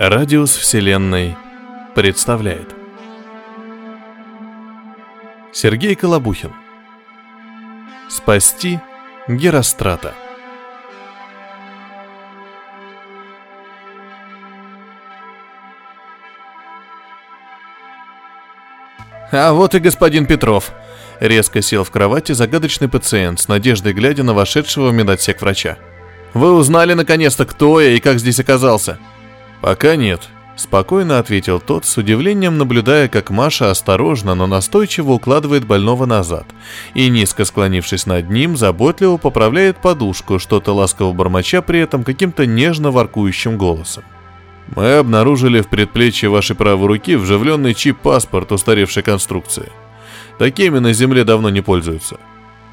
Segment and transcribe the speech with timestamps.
[0.00, 1.36] Радиус Вселенной
[1.96, 2.72] представляет
[5.52, 6.52] Сергей Колобухин
[8.08, 8.78] Спасти
[9.26, 10.14] Герострата
[19.32, 20.70] А вот и господин Петров.
[21.18, 25.76] Резко сел в кровати загадочный пациент с надеждой глядя на вошедшего в медотсек врача.
[26.34, 28.96] Вы узнали наконец-то, кто я и как здесь оказался?
[29.60, 36.06] Пока нет, спокойно ответил тот, с удивлением наблюдая, как Маша осторожно, но настойчиво укладывает больного
[36.06, 36.46] назад
[36.94, 42.90] и, низко склонившись над ним, заботливо поправляет подушку, что-то ласково бормоча при этом каким-то нежно
[42.90, 44.04] воркующим голосом.
[44.76, 49.72] Мы обнаружили в предплечье вашей правой руки вживленный чип-паспорт устаревшей конструкции.
[50.38, 52.18] Такими на Земле давно не пользуются.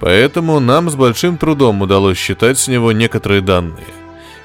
[0.01, 3.87] Поэтому нам с большим трудом удалось считать с него некоторые данные.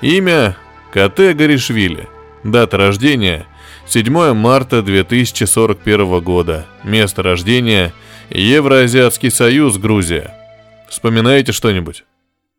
[0.01, 0.57] Имя–
[0.93, 2.09] КТ Гаришвили.
[2.45, 3.47] Дата рождения–
[3.87, 6.67] 7 марта 2041 года.
[6.85, 7.93] Место рождения–
[8.31, 10.35] Евроазиатский союз, Грузия.
[10.89, 12.05] Вспоминаете что-нибудь?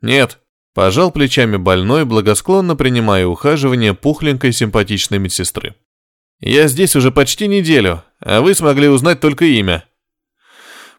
[0.02, 0.40] Нет.
[0.74, 5.76] Пожал плечами больной, благосклонно принимая ухаживание пухленькой симпатичной медсестры.
[6.40, 9.86] «Я здесь уже почти неделю, а вы смогли узнать только имя».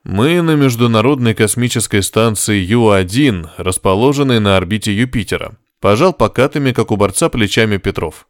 [0.05, 5.56] Мы на Международной космической станции Ю-1, расположенной на орбите Юпитера.
[5.80, 8.27] Пожал покатыми, как у борца, плечами Петров.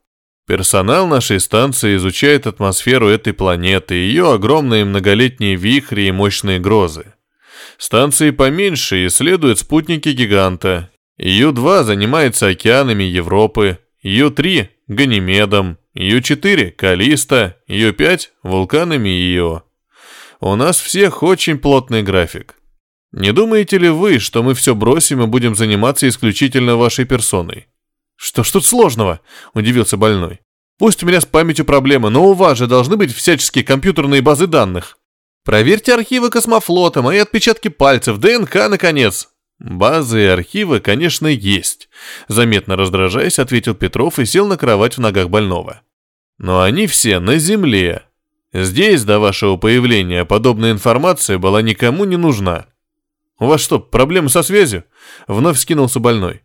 [0.47, 7.15] Персонал нашей станции изучает атмосферу этой планеты, ее огромные многолетние вихри и мощные грозы.
[7.79, 19.09] Станции поменьше исследуют спутники гиганта, Ю-2 занимается океанами Европы, Ю-3– Ганимедом, Ю-4– Калиста, Ю-5– вулканами
[19.37, 19.63] Ио.
[20.41, 22.57] У нас всех очень плотный график.
[23.13, 27.69] Не думаете ли вы, что мы все бросим и будем заниматься исключительно вашей персоной?
[28.17, 29.20] Что ж тут сложного?
[29.55, 30.41] Удивился больной.
[30.79, 34.47] Пусть у меня с памятью проблемы, но у вас же должны быть всяческие компьютерные базы
[34.47, 34.98] данных.
[35.45, 39.29] Проверьте архивы космофлота, мои отпечатки пальцев, ДНК, наконец.
[39.59, 41.89] Базы и архивы, конечно, есть,
[42.27, 45.83] заметно раздражаясь, ответил Петров и сел на кровать в ногах больного.
[46.39, 48.03] Но они все на земле.
[48.53, 52.67] Здесь до вашего появления подобная информация была никому не нужна.
[53.39, 54.85] У вас что, проблемы со связью?
[55.29, 56.42] Вновь скинулся больной.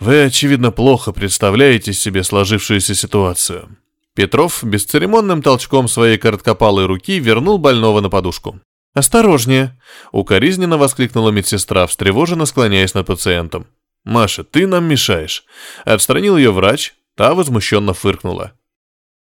[0.00, 3.76] Вы, очевидно, плохо представляете себе сложившуюся ситуацию.
[4.14, 8.60] Петров бесцеремонным толчком своей короткопалой руки вернул больного на подушку.
[8.94, 9.78] «Осторожнее!»—
[10.12, 13.66] укоризненно воскликнула медсестра, встревоженно склоняясь над пациентом.
[14.04, 15.44] «Маша, ты нам мешаешь!»—
[15.84, 18.52] отстранил ее врач, та возмущенно фыркнула.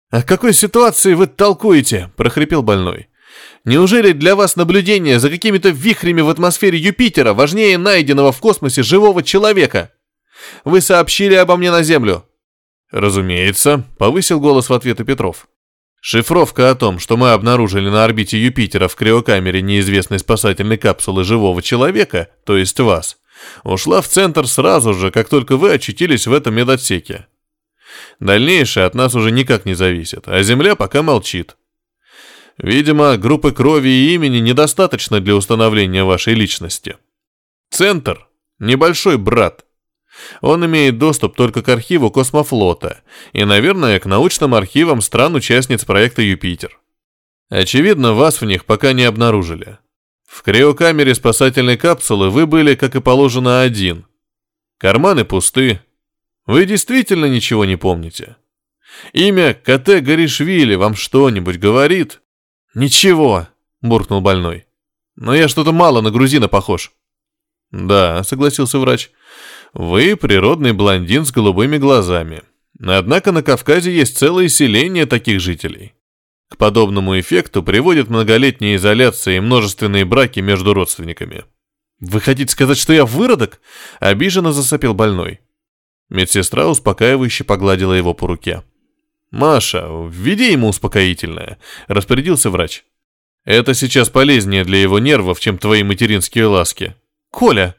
[0.09, 3.09] «О какой ситуации вы толкуете?»— прохрипел больной.
[3.63, 9.21] «Неужели для вас наблюдение за какими-то вихрями в атмосфере Юпитера важнее найденного в космосе живого
[9.21, 9.91] человека?
[10.63, 12.25] Вы сообщили обо мне на Землю?»
[12.91, 15.47] «Разумеется»,— повысил голос в ответ и Петров.
[16.01, 21.61] Шифровка о том, что мы обнаружили на орбите Юпитера в криокамере неизвестной спасательной капсулы живого
[21.61, 23.17] человека, то есть вас,
[23.63, 27.27] ушла в центр сразу же, как только вы очутились в этом медотсеке.
[28.19, 31.57] Дальнейшее от нас уже никак не зависит, а Земля пока молчит.
[32.57, 36.97] Видимо, группы крови и имени недостаточно для установления вашей личности.
[37.71, 38.27] Центр–
[38.59, 39.65] небольшой брат–
[40.41, 43.01] он имеет доступ только к архиву космофлота
[43.33, 46.79] и, наверное, к научным архивам стран-участниц проекта «Юпитер».
[47.49, 49.79] Очевидно, вас в них пока не обнаружили.
[50.27, 54.05] В криокамере спасательной капсулы вы были, как и положено, один.
[54.77, 55.81] Карманы пусты.
[56.45, 58.37] Вы действительно ничего не помните?
[59.13, 62.21] Имя КТ Гаришвили вам что-нибудь говорит?
[62.75, 63.47] Ничего,
[63.81, 64.65] буркнул больной.
[65.15, 66.91] Но я что-то мало на грузина похож.
[67.71, 69.11] Да, согласился врач.
[69.73, 72.41] Вы природный блондин с голубыми глазами.
[72.81, 75.93] Однако на Кавказе есть целое селение таких жителей.
[76.49, 81.45] К подобному эффекту приводит многолетняя изоляция и множественные браки между родственниками.
[81.99, 83.59] «Вы хотите сказать, что я выродок?»–
[83.99, 85.41] обиженно засопил больной.
[86.09, 88.63] Медсестра успокаивающе погладила его по руке.
[89.29, 92.83] «Маша, введи ему успокоительное»,– распорядился врач.
[93.45, 96.95] «Это сейчас полезнее для его нервов, чем твои материнские ласки».
[97.29, 97.75] «Коля!»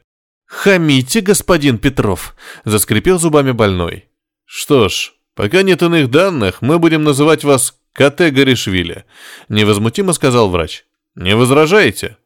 [0.51, 4.09] «Хамите, господин Петров!»— заскрипел зубами больной.
[4.43, 9.05] «Что ж, пока нет иных данных, мы будем называть вас КТ Горишвили»,—
[9.49, 10.83] невозмутимо сказал врач.
[11.15, 12.17] «Не возражаете?»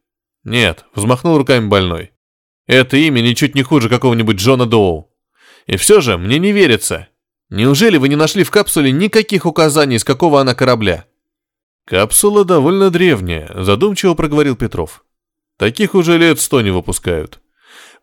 [0.43, 2.13] «Нет»,— взмахнул руками больной.
[2.65, 5.13] «Это имя ничуть не хуже какого-нибудь Джона Доу.
[5.67, 7.07] И все же мне не верится.
[7.49, 11.05] Неужели вы не нашли в капсуле никаких указаний, с какого она корабля?»
[11.85, 15.05] «Капсула довольно древняя»,— задумчиво проговорил Петров.
[15.57, 17.39] «Таких уже лет сто не выпускают.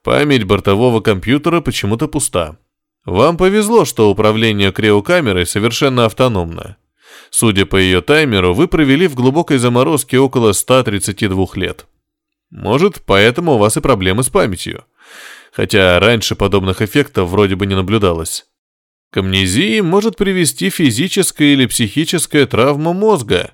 [0.02, 2.58] Память бортового компьютера почему-то пуста.
[3.04, 6.76] Вам повезло, что управление криокамерой совершенно автономно.
[7.30, 11.86] Судя по ее таймеру, вы провели в глубокой заморозке около 132 лет.
[12.50, 14.84] Может, поэтому у вас и проблемы с памятью.
[15.52, 18.46] Хотя раньше подобных эффектов вроде бы не наблюдалось.
[19.10, 23.52] К амнезии может привести физическая или психическая травма мозга.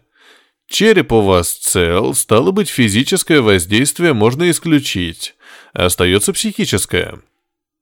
[0.68, 5.34] Череп у вас цел, стало быть, физическое воздействие можно исключить.
[5.78, 7.20] Остается психическое.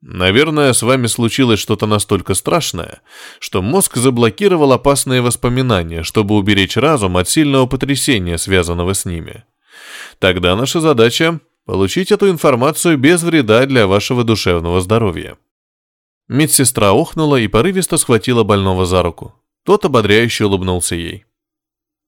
[0.02, 3.00] Наверное, с вами случилось что-то настолько страшное,
[3.38, 9.44] что мозг заблокировал опасные воспоминания, чтобы уберечь разум от сильного потрясения, связанного с ними.
[10.18, 15.38] Тогда наша задача– получить эту информацию без вреда для вашего душевного здоровья.
[16.28, 19.34] Медсестра охнула и порывисто схватила больного за руку.
[19.64, 21.24] Тот ободряюще улыбнулся ей.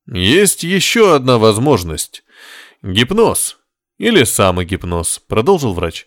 [0.06, 2.24] «Есть еще одна возможность.
[2.82, 3.57] Гипноз.
[3.98, 6.06] Или самогипноз»,– продолжил врач.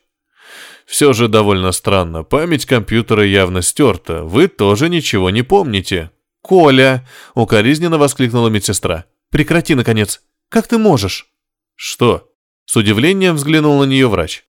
[0.86, 2.24] Все же довольно странно.
[2.24, 4.24] Память компьютера явно стерта.
[4.24, 6.12] Вы тоже ничего не помните.
[6.42, 9.06] «Коля!»— укоризненно воскликнула медсестра.
[9.30, 10.22] «Прекрати, наконец!
[10.50, 11.28] Как ты можешь?»
[11.76, 12.30] «Что?»—
[12.66, 14.44] с удивлением взглянул на нее врач.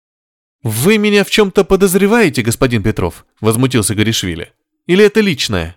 [0.62, 4.52] «Вы меня в чем-то подозреваете, господин Петров?»— возмутился Горишвили.
[4.86, 5.76] «Или это личное?»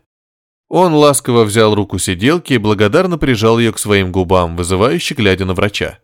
[0.68, 5.54] Он ласково взял руку сиделки и благодарно прижал ее к своим губам, вызывающе глядя на
[5.54, 6.00] врача.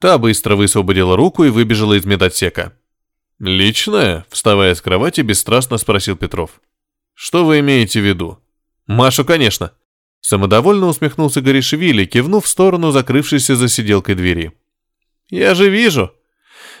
[0.00, 2.72] Та быстро высвободила руку и выбежала из медотсека.
[3.38, 6.62] «Личное?»— вставая с кровати, бесстрастно спросил Петров.
[7.14, 8.38] «Что вы имеете в виду?»
[8.86, 9.72] «Машу, конечно».
[10.22, 14.52] Самодовольно усмехнулся Горишвили, кивнув в сторону закрывшейся за сиделкой двери.
[15.28, 16.12] «Я же вижу.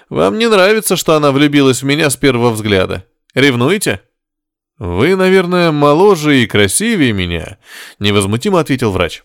[0.08, 3.06] Вам не нравится, что она влюбилась в меня с первого взгляда.
[3.34, 4.02] Ревнуете?»
[4.78, 7.58] «Вы, наверное, моложе и красивее меня»,—
[7.98, 9.22] невозмутимо ответил врач.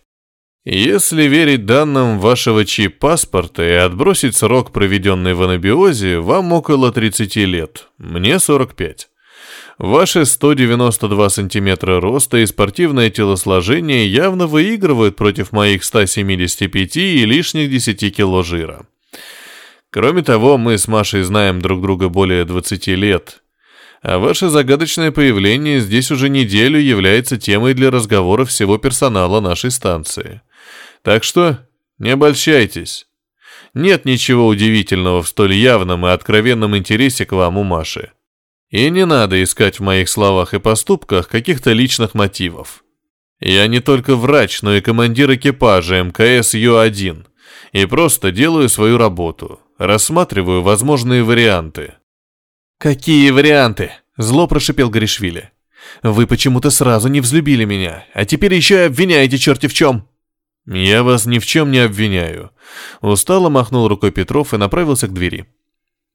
[0.68, 7.90] Если верить данным вашего чип-паспорта и отбросить срок, проведенный в анабиозе, вам около 30 лет,
[8.00, 9.08] мне 45.
[9.78, 18.16] Ваши 192 сантиметра роста и спортивное телосложение явно выигрывают против моих 175 и лишних 10
[18.16, 18.88] кило жира.
[19.92, 23.44] Кроме того, мы с Машей знаем друг друга более 20 лет,
[24.02, 30.42] а ваше загадочное появление здесь уже неделю является темой для разговора всего персонала нашей станции.
[31.06, 31.60] Так что
[32.00, 33.08] не обольщайтесь.
[33.76, 38.12] Нет ничего удивительного в столь явном и откровенном интересе к вам у Маши.
[38.72, 42.84] И не надо искать в моих словах и поступках каких-то личных мотивов.
[43.40, 47.28] Я не только врач, но и командир экипажа МКС Ю-1
[47.72, 51.94] и просто делаю свою работу, рассматриваю возможные варианты.
[52.80, 55.52] «Какие варианты?»– зло прошипел Гришвили.
[56.02, 60.08] «Вы почему-то сразу не взлюбили меня, а теперь еще и обвиняете черти в чем!»
[60.68, 62.52] «Я вас ни в чем не обвиняю».
[63.02, 65.46] Устало махнул рукой Петров и направился к двери.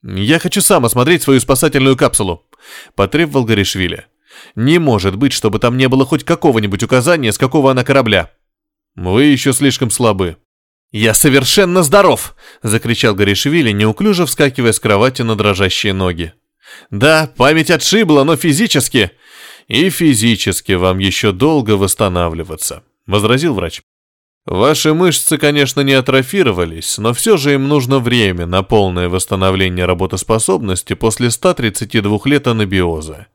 [0.03, 2.47] «Я хочу сам осмотреть свою спасательную капсулу»,—
[2.95, 4.07] потребовал Горишвили.
[4.57, 8.31] «Не может быть, чтобы там не было хоть какого-нибудь указания, с какого она корабля».
[8.97, 10.37] «Вы еще слишком слабы».
[10.91, 16.33] «Я совершенно здоров!»— закричал Горишвили, неуклюже вскакивая с кровати на дрожащие ноги.
[16.91, 19.13] «Да, память отшибла, но физически...»
[19.69, 23.83] «И физически вам еще долго восстанавливаться»,— возразил врач.
[24.51, 30.95] Ваши мышцы, конечно, не атрофировались, но все же им нужно время на полное восстановление работоспособности
[30.95, 33.29] после 132 лет анабиоза.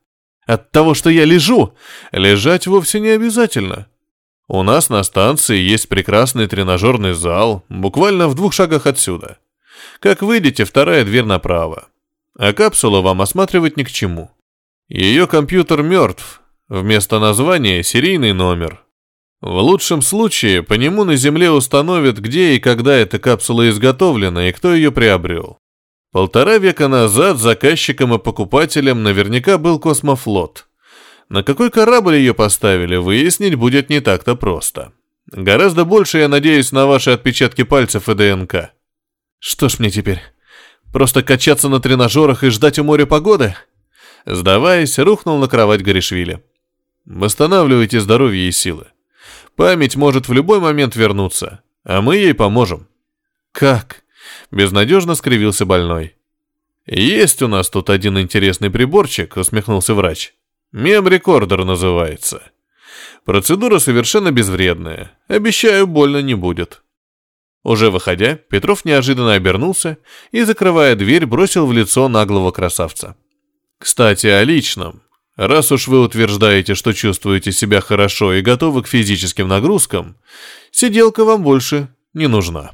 [0.46, 1.74] От того, что я лежу,
[2.12, 3.88] лежать вовсе не обязательно.
[4.50, 9.38] У нас на станции есть прекрасный тренажерный зал, буквально в двух шагах отсюда.
[10.02, 11.88] Как выйдете, вторая дверь направо.
[12.38, 14.32] А капсулу вам осматривать ни к чему.
[14.90, 16.42] Ее компьютер мертв.
[16.68, 18.85] Вместо названия серийный номер.
[19.42, 24.52] В лучшем случае по нему на Земле установят, где и когда эта капсула изготовлена и
[24.52, 25.60] кто ее приобрел.
[26.12, 30.68] Полтора века назад заказчиком и покупателем наверняка был космофлот.
[31.28, 34.94] На какой корабль ее поставили, выяснить будет не так-то просто.
[35.32, 38.72] Гораздо больше я надеюсь на ваши отпечатки пальцев и ДНК.
[39.40, 40.22] Что ж мне теперь?
[40.94, 43.56] Просто качаться на тренажерах и ждать у моря погоды?
[44.26, 46.42] Сдаваясь, рухнул на кровать Горишвили.
[47.06, 48.88] Восстанавливайте здоровье и силы.
[49.56, 52.88] Память может в любой момент вернуться, а мы ей поможем».
[53.52, 54.04] «Как?»–
[54.52, 56.16] безнадежно скривился больной.
[56.86, 60.34] «Есть у нас тут один интересный приборчик»,– усмехнулся врач.
[60.72, 62.44] «Мем-рекордер называется.
[63.24, 65.18] Процедура совершенно безвредная.
[65.28, 66.84] Обещаю, больно не будет».
[67.64, 69.98] Уже выходя, Петров неожиданно обернулся
[70.32, 73.16] и, закрывая дверь, бросил в лицо наглого красавца.
[73.80, 75.02] «Кстати, о личном.
[75.36, 80.18] Раз уж вы утверждаете, что чувствуете себя хорошо и готовы к физическим нагрузкам,
[80.72, 82.74] сиделка вам больше не нужна.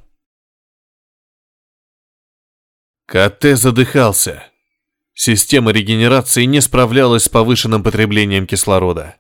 [3.08, 4.44] КТ задыхался.
[5.14, 9.16] Система регенерации не справлялась с повышенным потреблением кислорода.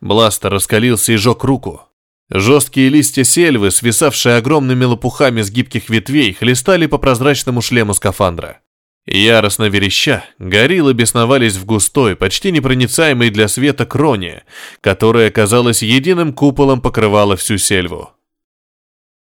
[0.00, 1.82] Бластер раскалился и жег руку.
[2.28, 8.60] Жесткие листья сельвы, свисавшие огромными лопухами с гибких ветвей, хлестали по прозрачному шлему скафандра.
[9.06, 14.42] Яростно вереща, гориллы бесновались в густой, почти непроницаемой для света кроне,
[14.80, 18.10] которая, казалось, единым куполом покрывала всю сельву.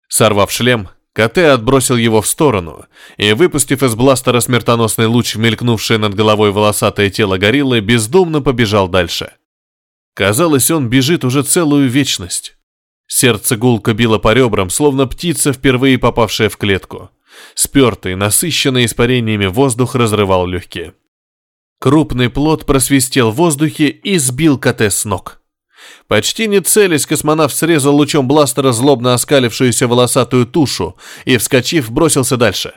[0.08, 2.86] Сорвав шлем, КТ отбросил его в сторону
[3.16, 9.34] и, выпустив из бластера смертоносный луч, мелькнувший над головой волосатое тело гориллы, бездумно побежал дальше.
[10.14, 12.56] Казалось, он бежит уже целую вечность.
[13.06, 17.10] Сердце гулко било по ребрам, словно птица, впервые попавшая в клетку.
[17.54, 20.94] Спертый, насыщенный испарениями воздух разрывал легкие.
[21.78, 25.40] Крупный плод просвистел в воздухе и сбил КТ с ног.
[26.08, 32.75] Почти не целясь, космонавт срезал лучом бластера злобно оскалившуюся волосатую тушу и, вскочив, бросился дальше.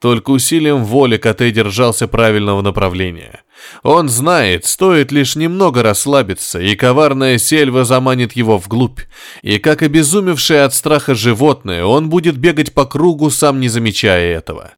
[0.00, 3.42] Только усилием воли КТ держался правильного направления.
[3.82, 9.00] Он знает, стоит лишь немного расслабиться, и коварная сельва заманит его вглубь.
[9.42, 14.72] И как обезумевшее от страха животное, он будет бегать по кругу, сам не замечая этого.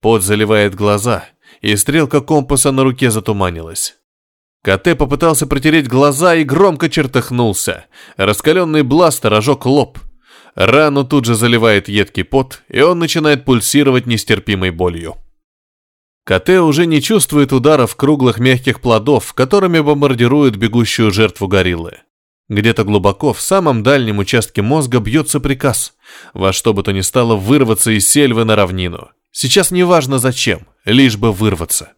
[0.00, 1.24] Пот заливает глаза,
[1.60, 3.96] и стрелка компаса на руке затуманилась.
[4.62, 7.84] КТ попытался протереть глаза и громко чертыхнулся.
[8.16, 9.98] Раскаленный бластер ожег лоб.
[10.54, 15.16] Рану тут же заливает едкий пот, и он начинает пульсировать нестерпимой болью.
[16.24, 21.98] КТ уже не чувствует ударов круглых мягких плодов, которыми бомбардируют бегущую жертву гориллы.
[22.48, 25.94] Где-то глубоко, в самом дальнем участке мозга бьется приказ,
[26.34, 29.10] во что бы то ни стало вырваться из сельвы на равнину.
[29.32, 31.92] Сейчас не важно зачем, лишь бы вырваться.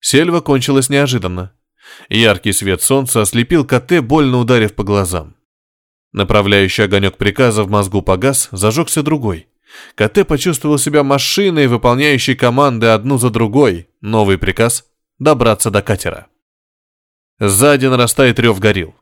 [0.00, 1.52] Сельва кончилась неожиданно.
[2.08, 5.37] Яркий свет солнца ослепил КТ, больно ударив по глазам.
[6.12, 9.48] Направляющий огонек приказа в мозгу погас, зажегся другой.
[9.94, 13.88] КТ почувствовал себя машиной, выполняющей команды одну за другой.
[14.00, 14.84] Новый приказ—
[15.18, 16.28] добраться до катера.
[17.38, 18.94] Сзади нарастает рев горил.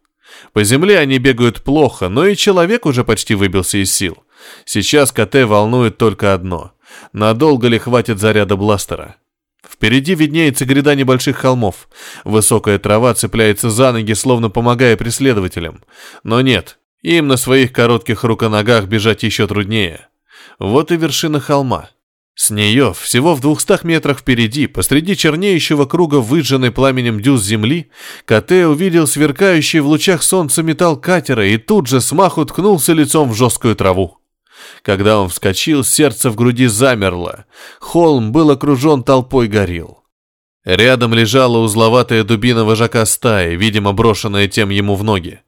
[0.52, 4.24] По земле они бегают плохо, но и человек уже почти выбился из сил.
[4.64, 6.72] Сейчас КТ волнует только одно.
[7.12, 9.16] Надолго ли хватит заряда бластера?
[9.68, 11.88] Впереди виднеется гряда небольших холмов.
[12.24, 15.82] Высокая трава цепляется за ноги, словно помогая преследователям.
[16.22, 20.08] Но нет, им на своих коротких руконогах бежать еще труднее.
[20.58, 21.90] Вот и вершина холма.
[22.34, 27.90] С нее, всего в двухстах метрах впереди, посреди чернеющего круга выжженной пламенем дюз земли,
[28.26, 33.36] КТ увидел сверкающий в лучах солнца металл катера и тут же смаху ткнулся лицом в
[33.36, 34.18] жесткую траву.
[34.82, 37.46] Когда он вскочил, сердце в груди замерло.
[37.80, 40.02] Холм был окружен толпой горил.
[40.64, 45.40] Рядом лежала узловатая дубина вожака стаи, видимо, брошенная тем ему в ноги.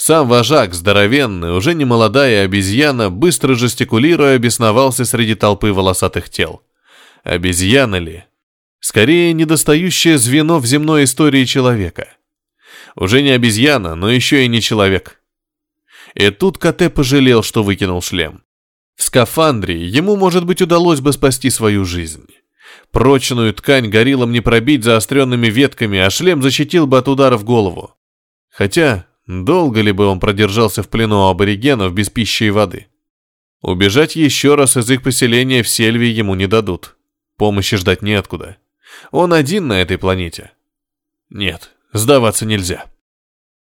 [0.00, 6.62] Сам вожак, здоровенный, уже не молодая обезьяна, быстро жестикулируя, бесновался среди толпы волосатых тел.
[7.24, 8.22] Обезьяна ли?
[8.78, 12.16] Скорее, недостающее звено в земной истории человека.
[12.94, 15.20] Уже не обезьяна, но еще и не человек.
[16.14, 18.44] И тут КТ пожалел, что выкинул шлем.
[18.94, 22.28] В скафандре ему, может быть, удалось бы спасти свою жизнь.
[22.92, 27.96] Прочную ткань гориллам не пробить заостренными ветками, а шлем защитил бы от удара в голову.
[28.48, 32.88] Хотя, долго ли бы он продержался в плену аборигенов без пищи и воды?
[33.60, 36.96] Убежать еще раз из их поселения в Сельве ему не дадут.
[37.36, 38.56] Помощи ждать неоткуда.
[39.12, 40.52] Он один на этой планете.
[41.30, 42.86] Нет, сдаваться нельзя.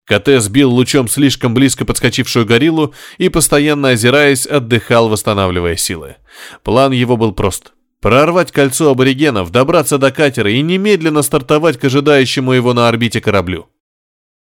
[0.06, 6.16] КТ сбил лучом слишком близко подскочившую гориллу и, постоянно озираясь, отдыхал, восстанавливая силы.
[6.64, 7.72] План его был прост.
[8.00, 13.68] Прорвать кольцо аборигенов, добраться до катера и немедленно стартовать к ожидающему его на орбите кораблю.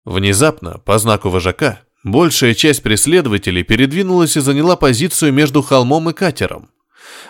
[0.05, 6.71] Внезапно, по знаку вожака, большая часть преследователей передвинулась и заняла позицию между холмом и катером.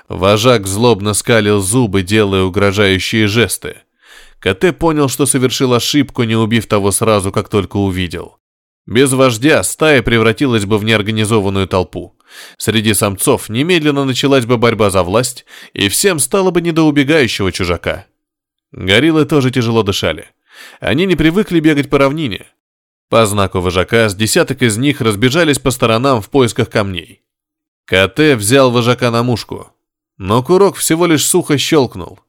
[0.09, 3.79] Вожак злобно скалил зубы, делая угрожающие жесты.
[4.41, 8.39] КТ понял, что совершил ошибку, не убив того сразу, как только увидел.
[8.87, 12.19] Без вождя стая превратилась бы в неорганизованную толпу.
[12.59, 17.53] Среди самцов немедленно началась бы борьба за власть, и всем стало бы не до убегающего
[17.53, 18.07] чужака.
[18.73, 20.27] Гориллы тоже тяжело дышали.
[20.81, 22.47] Они не привыкли бегать по равнине.
[23.09, 27.23] По знаку вожака с десяток из них разбежались по сторонам в поисках камней.
[27.87, 29.71] КТ взял вожака на мушку,
[30.17, 32.21] но курок всего лишь сухо щелкнул.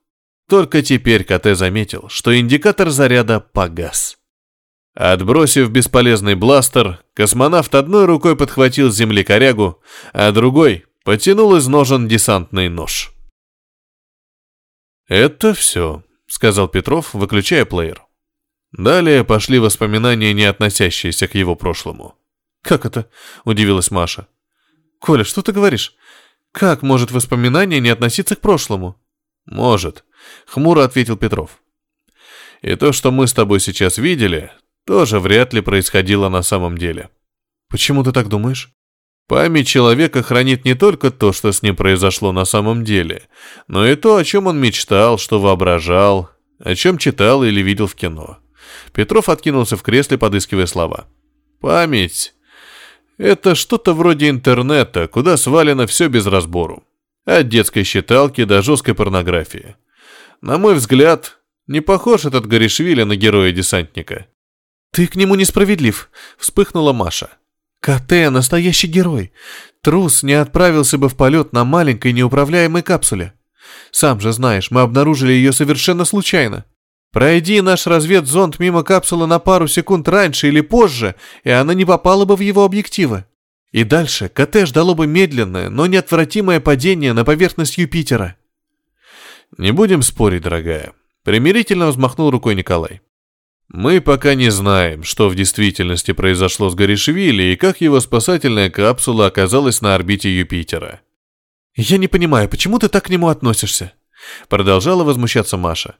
[0.47, 4.17] Только теперь КТ заметил, что индикатор заряда погас.
[4.93, 9.01] Отбросив бесполезный бластер, космонавт одной рукой подхватил с
[10.13, 13.11] а другой потянул из ножен десантный нож.
[15.07, 18.04] «Это все»,— сказал Петров, выключая плеер.
[18.77, 22.15] Далее пошли воспоминания, не относящиеся к его прошлому.
[22.61, 23.09] «Как это?»—
[23.43, 24.27] удивилась Маша.
[24.99, 25.95] «Коля, что ты говоришь?
[26.51, 28.99] Как может воспоминание не относиться к прошлому?»
[29.45, 30.03] «Может»,
[30.47, 31.59] Хмуро ответил Петров.
[32.61, 34.51] И то, что мы с тобой сейчас видели,
[34.85, 37.09] тоже вряд ли происходило на самом деле.
[37.69, 38.71] Почему ты так думаешь?
[39.27, 43.23] Память человека хранит не только то, что с ним произошло на самом деле,
[43.67, 46.29] но и то, о чем он мечтал, что воображал,
[46.59, 48.37] о чем читал или видел в кино.
[48.93, 51.07] Петров откинулся в кресле, подыскивая слова.
[51.59, 52.33] Память—
[53.17, 56.83] это что-то вроде интернета, куда свалено все без разбору.
[57.25, 59.75] От детской считалки до жесткой порнографии.
[60.41, 64.27] На мой взгляд, не похож этот Горишвили на героя-десантника.
[64.91, 67.29] «Ты к нему несправедлив»,— вспыхнула Маша.
[67.79, 69.31] КТ— настоящий герой.
[69.81, 73.33] Трус не отправился бы в полет на маленькой неуправляемой капсуле.
[73.91, 76.65] Сам же знаешь, мы обнаружили ее совершенно случайно.
[77.15, 82.25] Пройди наш разведзонд мимо капсулы на пару секунд раньше или позже, и она не попала
[82.25, 83.23] бы в его объективы.
[83.71, 88.35] И дальше КТ ждало бы медленное, но неотвратимое падение на поверхность Юпитера.
[89.57, 90.91] Не будем спорить, дорогая.
[91.23, 92.99] Примирительно взмахнул рукой Николай.
[93.69, 99.27] Мы пока не знаем, что в действительности произошло с Горишвили и как его спасательная капсула
[99.27, 100.99] оказалась на орбите Юпитера.
[101.77, 103.93] «Я не понимаю, почему ты так к нему относишься?»
[104.49, 105.95] Продолжала возмущаться Маша.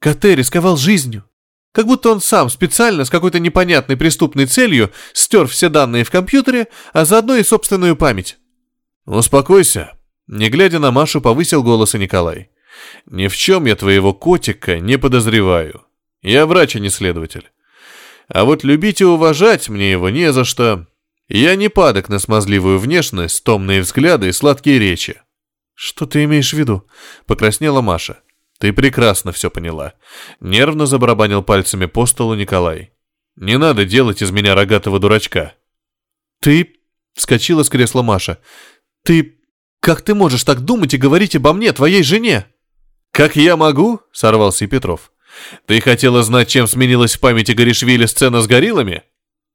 [0.00, 1.24] КТ рисковал жизнью.
[1.72, 6.68] Как будто он сам специально с какой-то непонятной преступной целью стер все данные в компьютере,
[6.92, 8.38] а заодно и собственную память.
[9.06, 9.92] «Успокойся»,—
[10.26, 12.50] не глядя на Машу, повысил голос и Николай.
[13.06, 15.82] «Ни в чем я твоего котика не подозреваю.
[16.22, 17.50] Я врач, а не следователь.
[18.28, 20.86] А вот любить и уважать мне его не за что.
[21.28, 25.20] Я не падок на смазливую внешность, томные взгляды и сладкие речи.
[25.74, 26.86] Что ты имеешь в виду?
[27.26, 28.18] Покраснела Маша.
[28.60, 29.94] Ты прекрасно все поняла.
[30.38, 32.92] Нервно забарабанил пальцами по столу Николай.
[33.34, 35.54] Не надо делать из меня рогатого дурачка.
[36.40, 36.76] Ты...
[37.14, 38.38] Вскочила с кресла Маша.
[39.02, 39.38] Ты...
[39.80, 42.46] Как ты можешь так думать и говорить обо мне, твоей жене?
[43.12, 44.00] Как я могу?
[44.12, 45.10] Сорвался и Петров.
[45.66, 49.04] Ты хотела знать, чем сменилась в памяти Горишвили сцена с гориллами?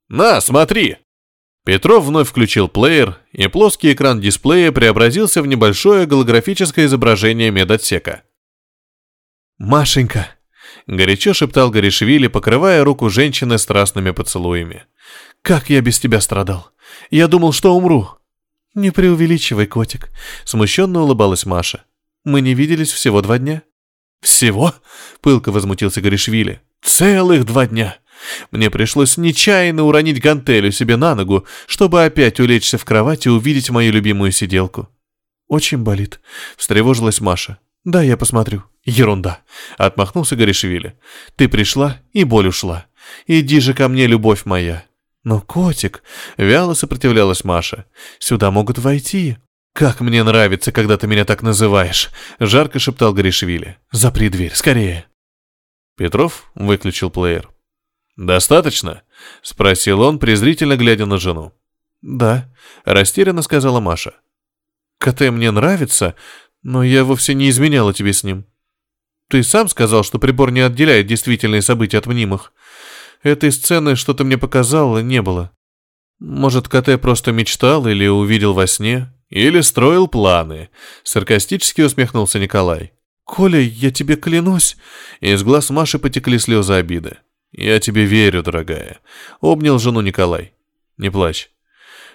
[0.08, 0.98] На, смотри!»
[1.64, 8.24] Петров вновь включил плеер, и плоский экран дисплея преобразился в небольшое голографическое изображение медотсека.
[9.58, 10.28] «Машенька!»—
[10.88, 14.86] горячо шептал Горишвили, покрывая руку женщины страстными поцелуями.
[15.42, 16.72] «Как я без тебя страдал!
[17.10, 18.10] Я думал, что умру!»
[18.74, 20.10] «Не преувеличивай, котик!»—
[20.44, 21.86] смущенно улыбалась Маша.
[22.26, 23.62] «Мы не виделись всего два дня».
[24.22, 24.74] «Всего?»—
[25.22, 26.62] пылко возмутился Горишвили.
[26.82, 27.98] «Целых два дня.
[28.52, 33.70] Мне пришлось нечаянно уронить гантелю себе на ногу, чтобы опять улечься в кровать и увидеть
[33.70, 34.90] мою любимую сиделку».
[35.48, 36.20] «Очень болит»,—
[36.58, 37.60] встревожилась Маша.
[37.86, 38.64] «Да, я посмотрю».
[38.84, 39.40] «Ерунда»,—
[39.78, 41.00] отмахнулся Горишвили.
[41.38, 42.86] «Ты пришла, и боль ушла.
[43.26, 44.84] Иди же ко мне, любовь моя».
[45.24, 46.04] «Но, котик»,—
[46.38, 47.86] вяло сопротивлялась Маша,—
[48.20, 49.38] «сюда могут войти.
[49.76, 53.78] «Как мне нравится, когда ты меня так называешь!»— жарко шептал Гришвили.
[53.92, 55.06] «Запри дверь, скорее!»
[55.98, 57.50] Петров выключил плеер.
[58.16, 59.04] «Достаточно?»—
[59.42, 61.52] спросил он, презрительно глядя на жену.
[62.02, 62.50] «Да»,—
[62.86, 64.14] растерянно сказала Маша.
[64.98, 66.16] «КТ мне нравится,
[66.66, 68.46] но я вовсе не изменяла тебе с ним.
[69.30, 72.52] Ты сам сказал, что прибор не отделяет действительные события от мнимых.
[73.24, 75.52] Этой сцены, что ты мне показал, не было.
[76.20, 80.70] Может, КТ просто мечтал или увидел во сне?» Или строил планы,
[81.04, 82.94] саркастически усмехнулся Николай.
[83.24, 84.78] Коля, я тебе клянусь.
[85.20, 87.18] Из глаз Маши потекли слезы обиды.
[87.52, 89.00] Я тебе верю, дорогая.
[89.42, 90.54] Обнял жену Николай.
[90.98, 91.50] Не плачь.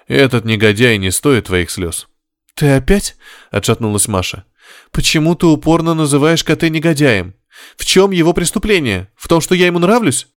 [0.07, 2.09] Этот негодяй не стоит твоих слез.
[2.55, 3.17] Ты опять?
[3.51, 4.45] Отшатнулась Маша.
[4.93, 7.35] Почему ты упорно называешь коты негодяем?
[7.77, 9.09] В чем его преступление?
[9.17, 10.29] В том, что я ему нравлюсь?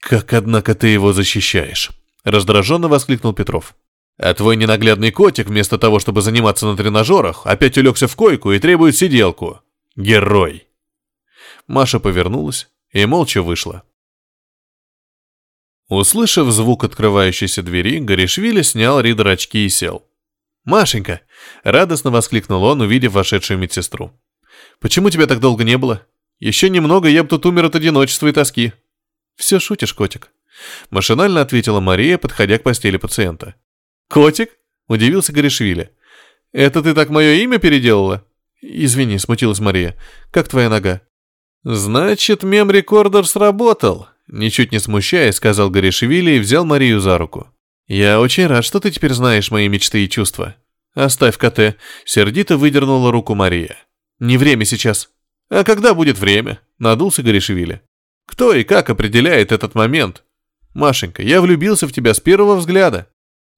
[0.00, 1.90] Как, однако, ты его защищаешь?
[2.24, 3.74] Раздраженно воскликнул Петров.
[4.18, 8.58] А твой ненаглядный котик, вместо того, чтобы заниматься на тренажерах, опять улегся в койку и
[8.58, 9.60] требует сиделку.
[9.96, 10.66] Герой.
[11.66, 13.82] Маша повернулась и молча вышла.
[15.88, 20.04] Услышав звук открывающейся двери, Горишвили снял Ридер очки и сел.
[20.64, 21.20] «Машенька!»—
[21.64, 24.12] радостно воскликнул он, увидев вошедшую медсестру.
[24.80, 26.06] «Почему тебя так долго не было?
[26.38, 28.72] Еще немного, я бы тут умер от одиночества и тоски».
[29.36, 30.30] «Все шутишь, котик?»—
[30.90, 33.56] машинально ответила Мария, подходя к постели пациента.
[34.08, 34.50] «Котик?»–
[34.88, 35.90] удивился Горишвили.
[36.52, 38.24] «Это ты так мое имя переделала?»
[38.60, 39.96] «Извини»,– смутилась Мария.
[40.30, 41.00] «Как твоя нога?»
[41.64, 47.51] «Значит, мем-рекордер сработал»,– ничуть не смущаясь, сказал Горишвили и взял Марию за руку.
[47.86, 50.56] «Я очень рад, что ты теперь знаешь мои мечты и чувства.
[50.94, 53.76] Оставь КТ»,– сердито выдернула руку Мария.
[54.18, 55.10] «Не время сейчас».
[55.50, 57.82] «А когда будет время?»– надулся Горишвили.
[58.26, 60.24] «Кто и как определяет этот момент?»
[60.74, 63.08] «Машенька, я влюбился в тебя с первого взгляда».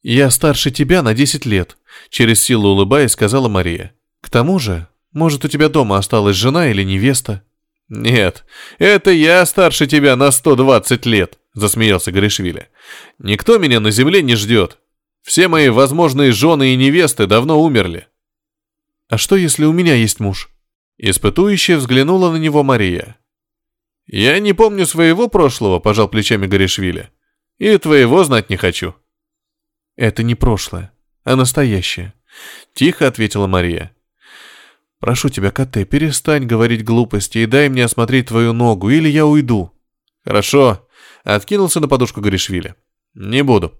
[0.02, 1.76] «Я старше тебя на десять лет»,—
[2.10, 3.94] через силу улыбаясь, сказала Мария.
[4.20, 7.42] «К тому же, может, у тебя дома осталась жена или невеста?»
[7.88, 8.44] «Нет,
[8.78, 12.68] это я старше тебя на 120 лет»,— засмеялся Горишвили.
[13.18, 14.78] «Никто меня на земле не ждет.
[15.22, 18.08] Все мои возможные жены и невесты давно умерли».
[19.08, 20.50] «А что, если у меня есть муж?»
[20.96, 23.16] Испытующе взглянула на него Мария.
[24.06, 27.10] «Я не помню своего прошлого»,— пожал плечами Горишвили.
[27.58, 28.94] «И твоего знать не хочу».
[29.96, 30.92] «Это не прошлое,
[31.24, 32.14] а настоящее»,—
[32.74, 33.94] тихо ответила Мария.
[35.00, 39.72] «Прошу тебя, Коте, перестань говорить глупости и дай мне осмотреть твою ногу, или я уйду».
[40.24, 40.83] «Хорошо»,—
[41.32, 42.74] откинулся на подушку Горишвили.
[43.14, 43.72] «Не буду.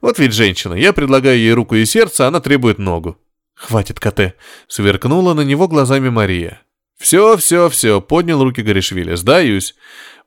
[0.00, 3.18] Вот ведь женщина, я предлагаю ей руку и сердце, она требует ногу».
[3.54, 4.34] «Хватит, Коте»,—
[4.68, 6.62] сверкнула на него глазами Мария.
[6.98, 9.14] «Все, все, все»,— поднял руки Горишвили.
[9.14, 9.74] «Сдаюсь.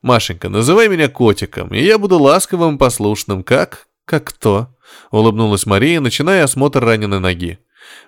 [0.02, 3.88] Машенька, называй меня котиком, и я буду ласковым и послушным, как...
[4.06, 4.76] как кто?»—
[5.12, 7.60] улыбнулась Мария, начиная осмотр раненой ноги.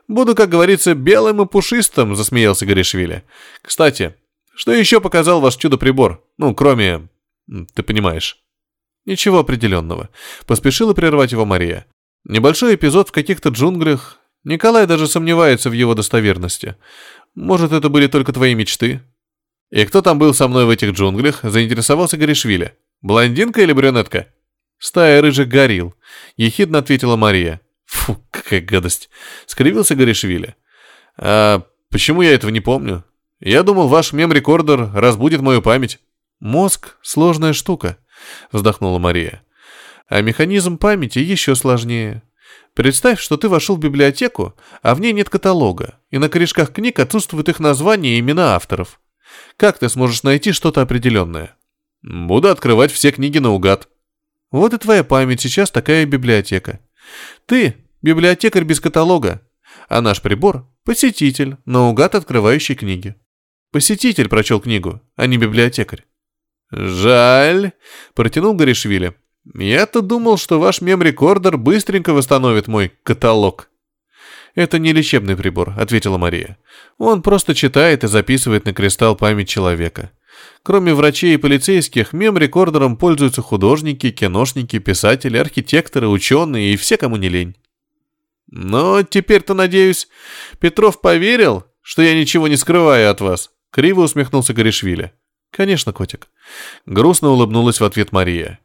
[0.08, 3.24] «Буду, как говорится, белым и пушистым»,— засмеялся Горишвили.
[3.62, 4.16] «Кстати,
[4.56, 6.24] что еще показал ваш чудо-прибор?
[6.38, 7.10] Ну, кроме...
[7.74, 8.41] ты понимаешь».
[9.06, 10.10] «Ничего определенного»,—
[10.46, 11.86] поспешила прервать его Мария.
[12.24, 14.20] «Небольшой эпизод в каких-то джунглях.
[14.44, 16.76] Николай даже сомневается в его достоверности.
[17.36, 19.02] Может, это были только твои мечты?»
[19.72, 22.76] «И кто там был со мной в этих джунглях?»— заинтересовался Горишвили.
[23.02, 24.28] «Блондинка или брюнетка?»
[24.78, 25.96] «Стая рыжих горил»,—
[26.38, 27.62] ехидно ответила Мария.
[27.86, 29.10] «Фу, какая гадость!»—
[29.46, 30.56] скривился Горишвили.
[31.18, 33.04] «А почему я этого не помню?
[33.40, 36.00] Я думал, ваш мем-рекордер разбудит мою память».
[36.40, 37.98] «Мозг— сложная штука»,—
[38.52, 39.44] вздохнула Мария.
[40.08, 42.24] «А механизм памяти еще сложнее.
[42.74, 47.00] Представь, что ты вошел в библиотеку, а в ней нет каталога, и на корешках книг
[47.00, 49.00] отсутствуют их названия и имена авторов.
[49.58, 51.56] Как ты сможешь найти что-то определенное?
[52.02, 53.90] Буду открывать все книги наугад.
[54.52, 56.80] Вот и твоя память сейчас такая библиотека.
[57.46, 59.42] Ты– библиотекарь без каталога,
[59.88, 63.16] а наш прибор– посетитель, наугад открывающий книги.
[63.72, 66.06] Посетитель прочел книгу, а не библиотекарь.
[66.72, 67.74] «Жаль»,–
[68.16, 69.14] протянул Горишвили.
[69.54, 73.70] «Я-то думал, что ваш мем-рекордер быстренько восстановит мой каталог».
[74.56, 76.58] «Это не лечебный прибор»,— ответила Мария.
[76.98, 80.12] «Он просто читает и записывает на кристалл память человека.
[80.64, 87.30] Кроме врачей и полицейских, мем-рекордером пользуются художники, киношники, писатели, архитекторы, ученые и все, кому не
[87.30, 87.56] лень».
[88.48, 90.10] «Но теперь-то, надеюсь,
[90.60, 95.14] Петров поверил, что я ничего не скрываю от вас?»— криво усмехнулся Горишвили.
[95.52, 96.28] «Конечно, котик».
[96.86, 98.60] Грустно улыбнулась в ответ Мария.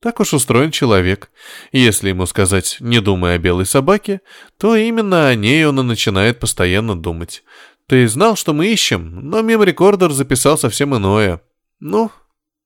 [0.00, 1.30] Так уж устроен человек.
[1.72, 4.20] Если ему сказать «не думай о белой собаке»,
[4.56, 7.42] то именно о ней он и начинает постоянно думать.
[7.86, 11.40] Ты знал, что мы ищем, но мем-рекордер записал совсем иное.
[11.80, 12.12] Ну,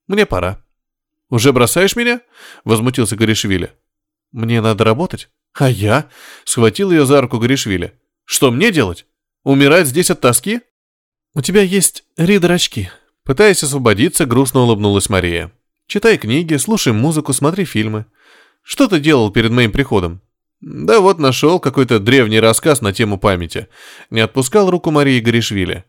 [0.08, 0.62] мне пора.
[1.32, 2.20] «Уже бросаешь меня?»—
[2.64, 3.72] возмутился Горишвили.
[4.32, 5.30] «Мне надо работать».
[5.54, 6.10] «А я?»—
[6.44, 7.98] схватил ее за руку Горишвили.
[8.24, 9.06] «Что мне делать?
[9.42, 10.60] Умирать здесь от тоски?»
[11.34, 12.90] «У тебя есть ридер-очки».
[13.24, 15.52] Пытаясь освободиться, грустно улыбнулась Мария.
[15.86, 18.06] Читай книги, слушай музыку, смотри фильмы.
[18.62, 20.20] Что ты делал перед моим приходом?
[20.60, 23.68] Да вот нашел какой-то древний рассказ на тему памяти.
[24.10, 25.84] Не отпускал руку Марии Горишвили.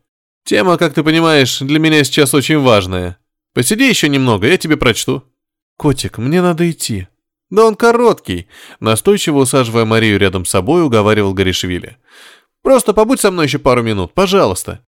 [0.46, 3.18] Тема, как ты понимаешь, для меня сейчас очень важная.
[3.54, 5.24] Посиди еще немного, я тебе прочту.
[5.78, 7.08] Котик, мне надо идти.
[7.50, 8.48] Да он короткий.
[8.80, 11.98] Настойчиво усаживая Марию рядом с собой, уговаривал Горишвили.
[12.64, 14.84] Просто побудь со мной еще пару минут, пожалуйста.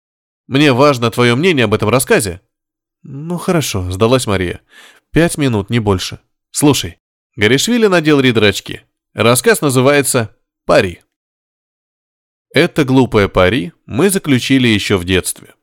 [0.47, 2.41] Мне важно твое мнение об этом рассказе.
[3.03, 4.61] Ну хорошо, сдалась Мария.
[5.11, 6.21] Пять минут, не больше.
[6.51, 6.99] Слушай,
[7.37, 8.83] Горишвили надел ридрачки.
[9.13, 11.01] Рассказ называется «Пари».
[12.53, 15.55] Это глупое пари мы заключили еще в детстве.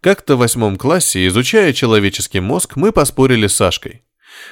[0.00, 4.04] Как-то в восьмом классе, изучая человеческий мозг, мы поспорили с Сашкой.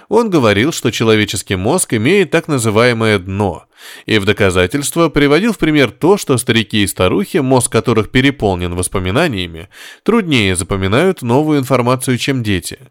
[0.09, 3.67] Он говорил, что человеческий мозг имеет так называемое дно,
[4.07, 9.69] и в доказательство приводил в пример то, что старики и старухи, мозг которых переполнен воспоминаниями,
[10.03, 12.79] труднее запоминают новую информацию, чем дети–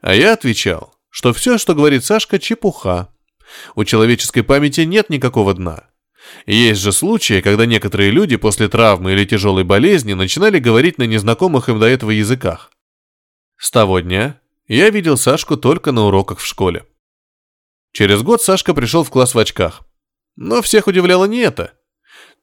[0.00, 3.08] а я отвечал, что все, что говорит Сашка, чепуха.
[3.74, 5.84] У человеческой памяти нет никакого дна.
[6.46, 11.68] Есть же случаи, когда некоторые люди после травмы или тяжелой болезни начинали говорить на незнакомых
[11.68, 12.70] им до этого языках.
[13.56, 16.84] С того дня я видел Сашку только на уроках в школе.
[17.92, 19.82] Через год Сашка пришел в класс в очках.
[20.36, 21.72] Но всех удивляло не это.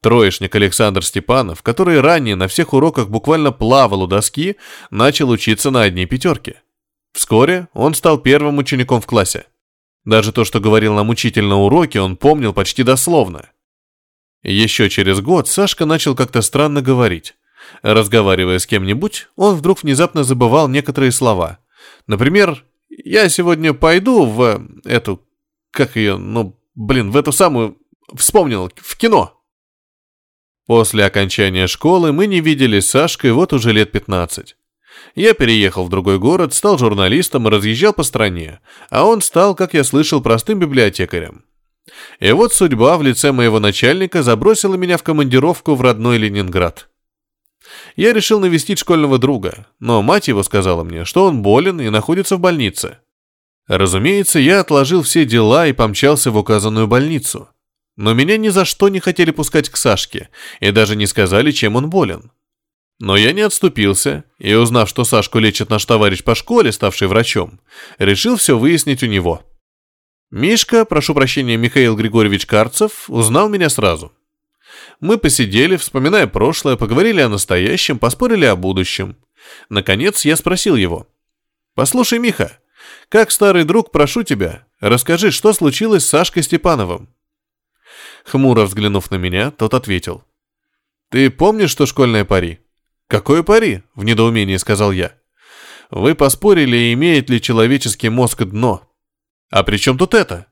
[0.02, 4.58] Троечник Александр Степанов, который ранее на всех уроках буквально плавал у доски,
[4.90, 6.56] начал учиться на одни пятерки.
[7.14, 9.46] Вскоре он стал первым учеником в классе.
[10.04, 13.50] Даже то, что говорил нам учитель на уроке, он помнил почти дословно.
[14.42, 17.36] Еще через год Сашка начал как-то странно говорить.
[17.82, 21.60] Разговаривая с кем-нибудь, он вдруг внезапно забывал некоторые слова.
[22.08, 25.22] Например, «Я сегодня пойду в эту...
[25.72, 26.18] Как ее?
[26.18, 27.78] Ну, блин, в эту самую...
[28.14, 29.40] Вспомнил, в кино».
[30.66, 34.56] После окончания школы мы не виделись с Сашкой вот уже лет 15.
[35.16, 39.74] Я переехал в другой город, стал журналистом и разъезжал по стране, а он стал, как
[39.74, 41.44] я слышал, простым библиотекарем.
[42.20, 46.90] И вот судьба в лице моего начальника забросила меня в командировку в родной Ленинград.
[47.96, 52.38] Я решил навестить школьного друга, но мать его сказала мне, что он болен и находится
[52.38, 53.00] в больнице.
[53.68, 57.50] Разумеется, я отложил все дела и помчался в указанную больницу.
[57.96, 61.76] Но меня ни за что не хотели пускать к Сашке и даже не сказали, чем
[61.76, 62.32] он болен.
[63.00, 67.60] Но я не отступился и, узнав, что Сашку лечит наш товарищ по школе, ставший врачом,
[68.00, 69.44] решил все выяснить у него.
[70.32, 74.12] Мишка, прошу прощения, Михаил Григорьевич Карцев, узнал меня сразу.
[75.04, 79.18] Мы посидели, вспоминая прошлое, поговорили о настоящем, поспорили о будущем.
[79.68, 81.10] Наконец я спросил его.
[81.76, 82.58] «Послушай, Миха,
[83.10, 87.10] как старый друг, прошу тебя, расскажи, что случилось с Сашкой Степановым?»
[88.24, 90.24] Хмуро взглянув на меня, тот ответил.
[91.10, 92.62] «Ты помнишь, что школьная пари?»
[93.08, 95.12] «Какое пари?»— в недоумении сказал я.
[95.92, 98.90] «Вы поспорили, имеет ли человеческий мозг дно.
[99.50, 100.48] А при чем тут это?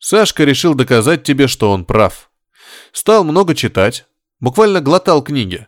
[0.00, 2.29] Сашка решил доказать тебе, что он прав.
[2.92, 4.06] Стал много читать,
[4.40, 5.66] буквально глотал книги.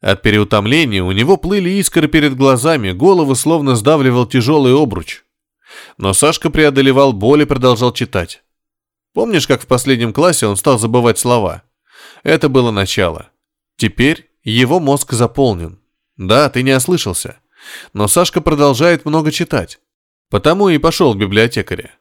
[0.00, 5.24] От переутомления у него плыли искры перед глазами, голову словно сдавливал тяжелый обруч.
[5.96, 8.42] Но Сашка преодолевал боль и продолжал читать.
[9.12, 11.62] Помнишь, как в последнем классе он стал забывать слова?
[12.22, 13.30] Это было начало.
[13.76, 15.80] Теперь его мозг заполнен.
[16.16, 17.38] Да, ты не ослышался.
[17.92, 19.80] Но Сашка продолжает много читать.
[20.30, 21.92] Потому и пошел к библиотекаре.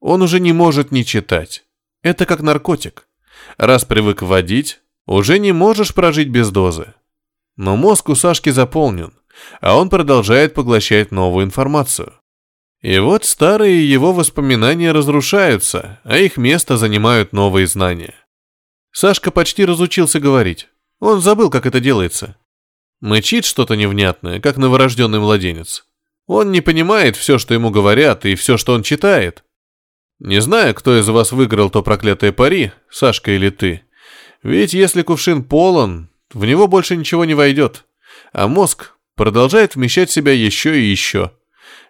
[0.00, 1.64] Он уже не может не читать.
[2.02, 3.08] Это как наркотик.
[3.56, 6.94] Раз привык вводить, уже не можешь прожить без дозы.
[7.56, 9.12] Но мозг у Сашки заполнен,
[9.60, 12.14] а он продолжает поглощать новую информацию.
[12.80, 18.14] И вот старые его воспоминания разрушаются, а их место занимают новые знания.
[18.92, 20.68] Сашка почти разучился говорить.
[21.00, 22.36] Он забыл, как это делается.
[23.00, 25.86] Мычит что-то невнятное, как новорожденный младенец.
[26.26, 29.44] Он не понимает все, что ему говорят, и все, что он читает.
[30.18, 33.82] Не знаю, кто из вас выиграл то проклятое пари, Сашка или ты.
[34.42, 37.84] Ведь если кувшин полон, в него больше ничего не войдет.
[38.32, 41.32] А мозг продолжает вмещать в себя еще и еще.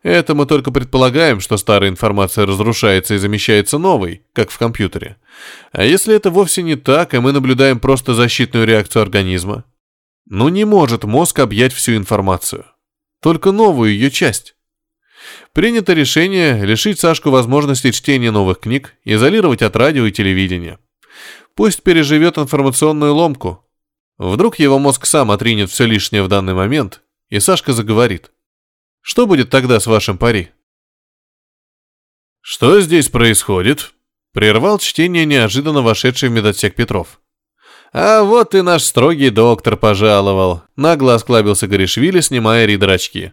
[0.02, 5.16] Это мы только предполагаем, что старая информация разрушается и замещается новой, как в компьютере.
[5.72, 9.64] А если это вовсе не так, и мы наблюдаем просто защитную реакцию организма?
[10.26, 12.66] Ну не может мозг объять всю информацию
[13.24, 14.54] только новую ее часть.
[15.54, 20.80] Принято решение лишить Сашку возможности чтения новых книг, изолировать от радио и телевидения.
[21.54, 23.64] Пусть переживет информационную ломку.
[24.18, 28.32] Вдруг его мозг сам отринет все лишнее в данный момент, и Сашка заговорит.
[29.00, 30.50] Что будет тогда с вашим пари?
[32.40, 33.94] «Что здесь происходит?»
[34.32, 37.20] Прервал чтение неожиданно вошедший в медотсек Петров.
[37.92, 43.32] «А вот и наш строгий доктор пожаловал»,— нагло осклабился Горишвили, снимая ридер очки.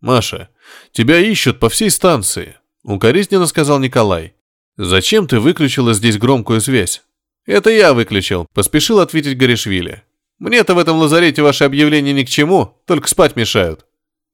[0.00, 0.48] «Маша,
[0.92, 4.34] тебя ищут по всей станции»,— укоризненно сказал Николай.
[4.76, 7.02] «Зачем ты выключила здесь громкую связь?»
[7.46, 10.02] «Это я выключил»,— поспешил ответить Горишвили.
[10.38, 13.86] «Мне-то в этом лазарете ваши объявления ни к чему, только спать мешают».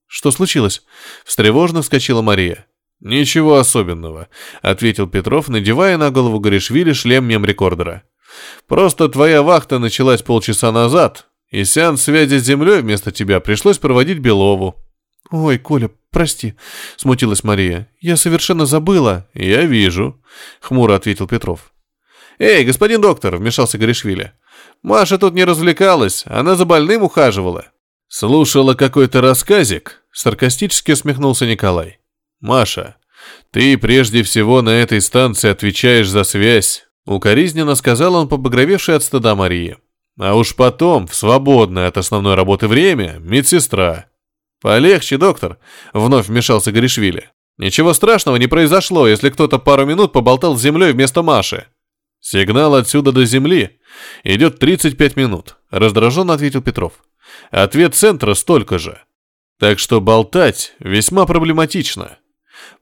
[0.07, 0.83] «Что случилось?»—
[1.25, 2.67] встревожно вскочила Мария.
[3.01, 4.29] «Ничего особенного»,—
[4.63, 8.05] ответил Петров, надевая на голову Горишвили шлем мемрекордера.
[8.67, 14.19] Просто твоя вахта началась полчаса назад, и сеанс связи с землей вместо тебя пришлось проводить
[14.19, 14.77] Белову».
[15.31, 16.55] «Ой, Коля, прости»,—
[16.97, 17.89] смутилась Мария.
[18.01, 19.29] «Я совершенно забыла».
[19.35, 20.21] «Я вижу»,—
[20.61, 21.73] хмуро ответил Петров.
[22.39, 24.33] «Эй, господин доктор»,— вмешался Горишвили.
[24.83, 27.67] «Маша тут не развлекалась, она за больным ухаживала».
[28.09, 31.99] «Слушала какой-то рассказик?»— саркастически усмехнулся Николай.
[32.41, 32.97] «Маша,
[33.51, 39.37] ты прежде всего на этой станции отвечаешь за связь, Укоризненно сказал он побагровевшей от стыда
[39.37, 39.77] Марии.
[40.19, 44.07] А уж потом, в свободное от основной работы время, медсестра.
[44.61, 45.59] «Полегче, доктор»,—
[45.93, 47.31] вновь вмешался Горишвили.
[47.59, 51.67] «Ничего страшного не произошло, если кто-то пару минут поболтал с землей вместо Маши».
[52.21, 53.79] «Сигнал отсюда до земли.
[54.25, 56.95] Идет 35 минут»,— раздраженно ответил Петров.
[57.51, 59.01] «Ответ центра столько же.
[59.59, 62.19] Так что болтать весьма проблематично.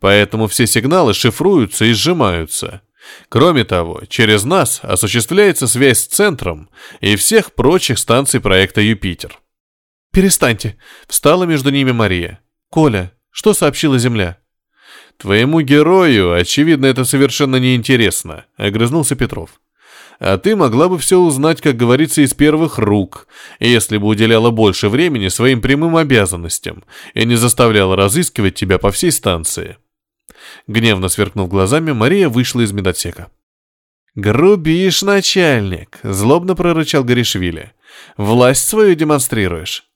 [0.00, 2.82] Поэтому все сигналы шифруются и сжимаются.
[3.28, 9.38] Кроме того, через нас осуществляется связь с центром и всех прочих станций проекта «Юпитер».
[10.14, 10.76] «Перестаньте!»—
[11.08, 12.38] встала между ними Мария.
[12.70, 14.38] «Коля, что сообщила Земля?»
[15.16, 19.60] «Твоему герою, очевидно, это совершенно неинтересно»,— огрызнулся Петров.
[20.20, 23.26] «А ты могла бы все узнать, как говорится, из первых рук,
[23.58, 29.10] если бы уделяла больше времени своим прямым обязанностям и не заставляла разыскивать тебя по всей
[29.10, 29.78] станции».
[30.68, 33.32] Гневно сверкнув глазами, Мария вышла из медотсека.
[34.14, 37.72] «Грубишь, начальник!»— злобно прорычал Горишвили.
[38.16, 39.88] «Власть свою демонстрируешь.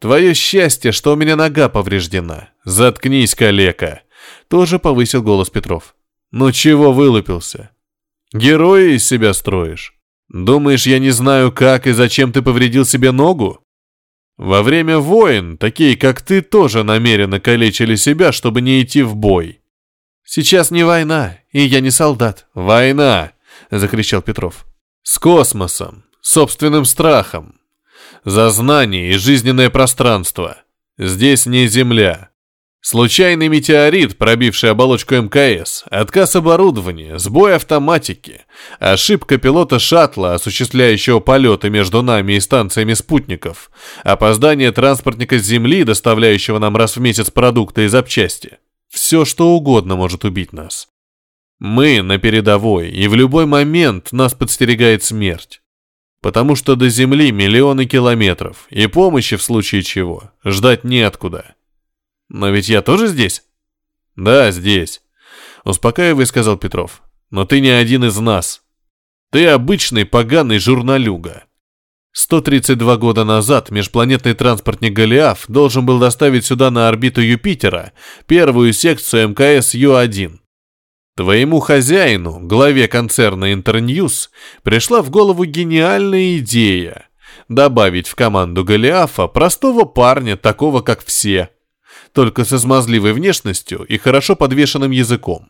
[0.00, 2.50] Твое счастье, что у меня нога повреждена.
[2.64, 4.02] Заткнись, калека.
[4.48, 5.94] Тоже повысил голос Петров.
[6.30, 7.70] Ну чего вылупился?
[8.32, 9.94] Героя из себя строишь?
[10.28, 13.64] Думаешь, я не знаю, как и зачем ты повредил себе ногу?
[14.36, 19.62] Во время войн такие, как ты, тоже намеренно калечили себя, чтобы не идти в бой.
[20.24, 22.46] Сейчас не война, и я не солдат.
[22.54, 23.32] Война,
[23.70, 24.66] закричал Петров.
[25.02, 27.57] С космосом, собственным страхом.
[28.24, 30.58] За знание и жизненное пространство.
[30.98, 32.30] Здесь не Земля.
[32.80, 38.42] Случайный метеорит, пробивший оболочку МКС, отказ оборудования, сбой автоматики,
[38.78, 43.70] ошибка пилота шаттла, осуществляющего полеты между нами и станциями спутников,
[44.04, 48.58] опоздание транспортника с Земли, доставляющего нам раз в месяц продукты и запчасти.
[48.88, 50.88] Все, что угодно может убить нас.
[51.58, 55.60] Мы на передовой, и в любой момент нас подстерегает смерть.
[56.20, 61.54] Потому что до Земли миллионы километров, и помощи в случае чего ждать неоткуда.
[62.28, 63.44] Но ведь я тоже здесь?
[64.16, 65.00] Да, здесь.
[65.64, 67.02] Успокаивай, сказал Петров.
[67.30, 68.62] Но ты не один из нас.
[69.30, 71.44] Ты обычный поганый журналюга.
[72.12, 77.92] 132 года назад межпланетный транспортник «Голиаф» должен был доставить сюда на орбиту Юпитера
[78.26, 80.38] первую секцию МКС Ю-1.
[81.18, 84.30] Твоему хозяину, главе концерна Интерньюз,
[84.62, 87.08] пришла в голову гениальная идея
[87.48, 91.50] добавить в команду Голиафа простого парня, такого как все–
[92.12, 95.48] только со смазливой внешностью и хорошо подвешенным языком,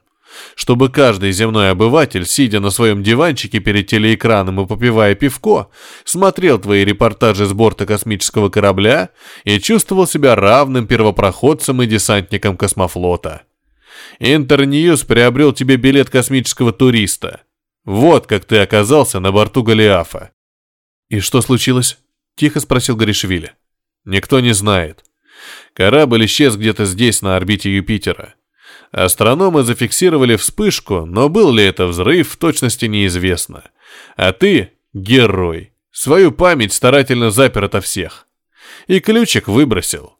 [0.55, 5.69] чтобы каждый земной обыватель, сидя на своем диванчике перед телеэкраном и попивая пивко,
[6.07, 9.11] смотрел твои репортажи с борта космического корабля
[9.45, 13.43] и чувствовал себя равным первопроходцем и десантником космофлота.
[14.19, 17.43] Интерньюз приобрел тебе билет космического туриста.
[17.85, 20.33] Вот как ты оказался на борту Голиафа.
[21.09, 21.99] «И что случилось?»–
[22.37, 23.53] тихо спросил Горишвили.
[24.05, 25.05] «Никто не знает.
[25.73, 28.35] Корабль исчез где-то здесь, на орбите Юпитера.
[28.91, 33.65] Астрономы зафиксировали вспышку, но был ли это взрыв, в точности неизвестно.
[34.17, 35.73] А ты— герой.
[35.93, 38.27] Свою память старательно запер ото всех.
[38.87, 40.17] И ключик выбросил.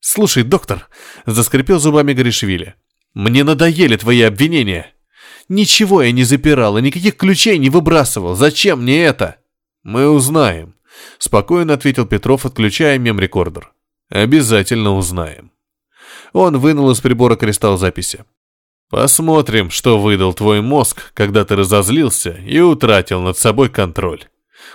[0.00, 0.88] «Слушай, доктор»,—
[1.26, 2.74] заскрипел зубами Горишвили,—
[3.14, 4.92] «мне надоели твои обвинения.
[5.48, 8.34] Ничего я не запирал и никаких ключей не выбрасывал.
[8.34, 9.36] Зачем мне это?»
[9.82, 10.74] «Мы узнаем»,—
[11.18, 13.72] спокойно ответил Петров, отключая мемрекордер.
[14.10, 15.52] Обязательно узнаем.
[16.32, 18.24] Он вынул из прибора кристалл записи.
[18.88, 24.24] Посмотрим, что выдал твой мозг, когда ты разозлился и утратил над собой контроль.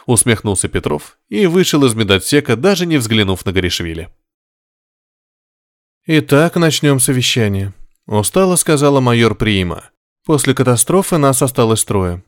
[0.06, 4.10] Усмехнулся Петров и вышел из медотсека, даже не взглянув на Горишвили.
[6.06, 7.74] «Итак, начнем совещание»,—
[8.08, 9.90] устало сказала майор Приима.
[10.26, 12.24] «После катастрофы нас осталось трое».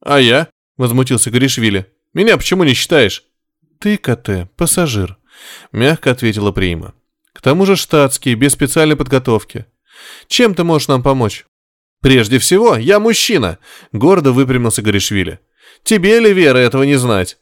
[0.00, 1.86] «А я?»— возмутился Горишвили.
[2.14, 3.24] «Меня почему не считаешь?»
[3.78, 5.18] «Ты, КТ, пассажир»,—
[5.72, 6.94] мягко ответила Прима.
[7.32, 9.66] «К тому же штатский, без специальной подготовки.
[10.28, 11.46] Чем ты можешь нам помочь?»
[12.00, 13.58] «Прежде всего, я мужчина»,—
[13.92, 15.40] гордо выпрямился Горишвили.
[15.84, 17.38] «Тебе ли, Вера, этого не знать?»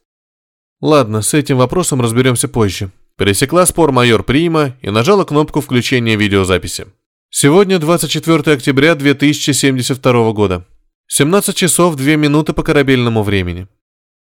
[0.81, 2.91] «Ладно, с этим вопросом разберемся позже».
[3.17, 6.87] Пересекла спор майор Прима и нажала кнопку включения видеозаписи.
[7.33, 10.67] Сегодня 24 октября 2072 года.
[11.07, 13.69] 17 часов 2 минуты по корабельному времени.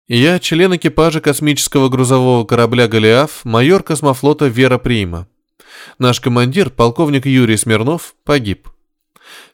[0.08, 5.28] Я член экипажа космического грузового корабля «Голиаф», майор космофлота Вера Прима.
[5.98, 8.70] Наш командир, полковник Юрий Смирнов, погиб.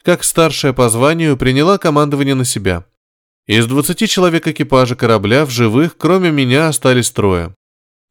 [0.04, 2.84] Как старшая по званию, приняла командование на себя.
[3.48, 7.52] Из 20 человек экипажа корабля в живых, кроме меня, остались трое.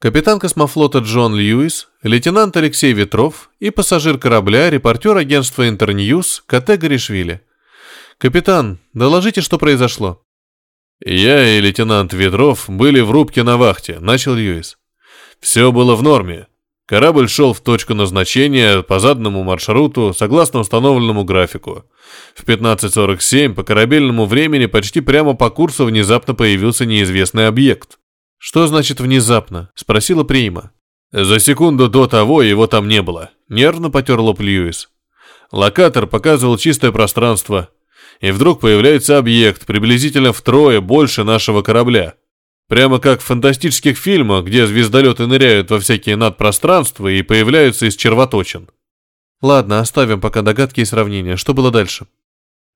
[0.02, 7.42] Капитан космофлота Джон Льюис, лейтенант Алексей Ветров и пассажир корабля, репортер агентства Интерньюз Кате Горишвили.
[8.18, 10.24] «Капитан, доложите, что произошло».
[11.04, 14.78] «Я и лейтенант Ветров были в рубке на вахте»,— начал Льюис.
[15.42, 16.48] «Все было в норме.
[16.86, 21.84] Корабль шел в точку назначения по заданному маршруту, согласно установленному графику.
[22.36, 28.00] В 15.47 по корабельному времени почти прямо по курсу внезапно появился неизвестный объект.
[28.40, 30.72] «Что значит внезапно?»— спросила Прима.
[31.12, 34.90] «За секунду до того его там не было»,— нервно потер лоб Льюис.
[35.52, 37.70] Локатор показывал чистое пространство,
[38.22, 42.16] и вдруг появляется объект, приблизительно втрое больше нашего корабля.
[42.70, 48.70] Прямо как в фантастических фильмах, где звездолеты ныряют во всякие надпространства и появляются из червоточин.
[49.42, 51.36] Ладно, оставим пока догадки и сравнения.
[51.36, 52.08] Что было дальше?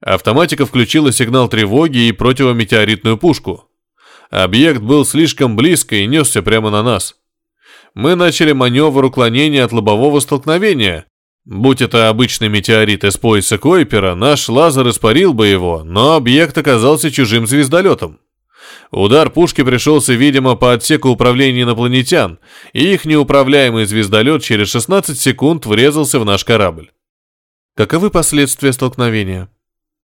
[0.02, 3.70] Автоматика включила сигнал тревоги и противометеоритную пушку.
[4.34, 7.16] Объект был слишком близко и несся прямо на нас.
[7.94, 11.06] Мы начали маневр уклонения от лобового столкновения,
[11.46, 17.12] Будь это обычный метеорит из пояса Койпера, наш лазер испарил бы его, но объект оказался
[17.12, 18.20] чужим звездолетом.
[18.92, 22.40] Удар пушки пришелся, видимо, по отсеку управления инопланетян,
[22.72, 26.92] и их неуправляемый звездолет через 16 секунд врезался в наш корабль.
[27.76, 29.50] Каковы последствия столкновения?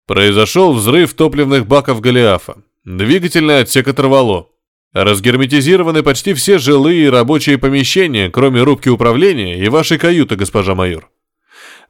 [0.06, 2.62] Произошел взрыв топливных баков Голиафа.
[2.86, 4.48] Двигательный отсек оторвало.
[4.92, 11.10] Разгерметизированы почти все жилые и рабочие помещения, кроме рубки управления и вашей каюты, госпожа майор.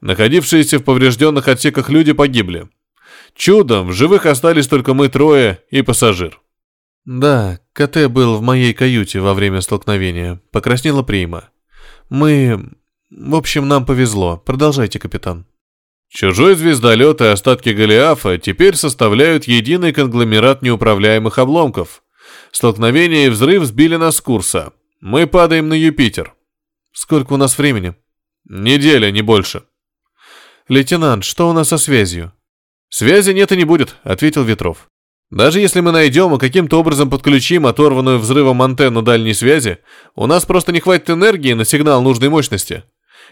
[0.01, 2.67] Находившиеся в поврежденных отсеках люди погибли.
[3.35, 6.41] Чудом в живых остались только мы трое и пассажир.
[7.05, 10.41] Да, КТ был в моей каюте во время столкновения.
[10.51, 11.49] Покраснела прима.
[12.09, 12.71] Мы...
[13.11, 14.37] В общем, нам повезло.
[14.37, 15.45] Продолжайте, капитан.
[16.09, 22.01] Чужой звездолет и остатки Голиафа теперь составляют единый конгломерат неуправляемых обломков.
[22.51, 24.73] Столкновение и взрыв сбили нас с курса.
[25.01, 26.33] Мы падаем на Юпитер.
[26.93, 27.95] Сколько у нас времени?
[28.45, 29.63] Неделя, не больше.
[30.69, 32.31] Лейтенант, что у нас со связью?
[32.89, 34.87] Связи нет и не будет, ответил Ветров.
[35.29, 39.79] Даже если мы найдем и каким-то образом подключим оторванную взрывом антенну дальней связи,
[40.15, 42.83] у нас просто не хватит энергии на сигнал нужной мощности.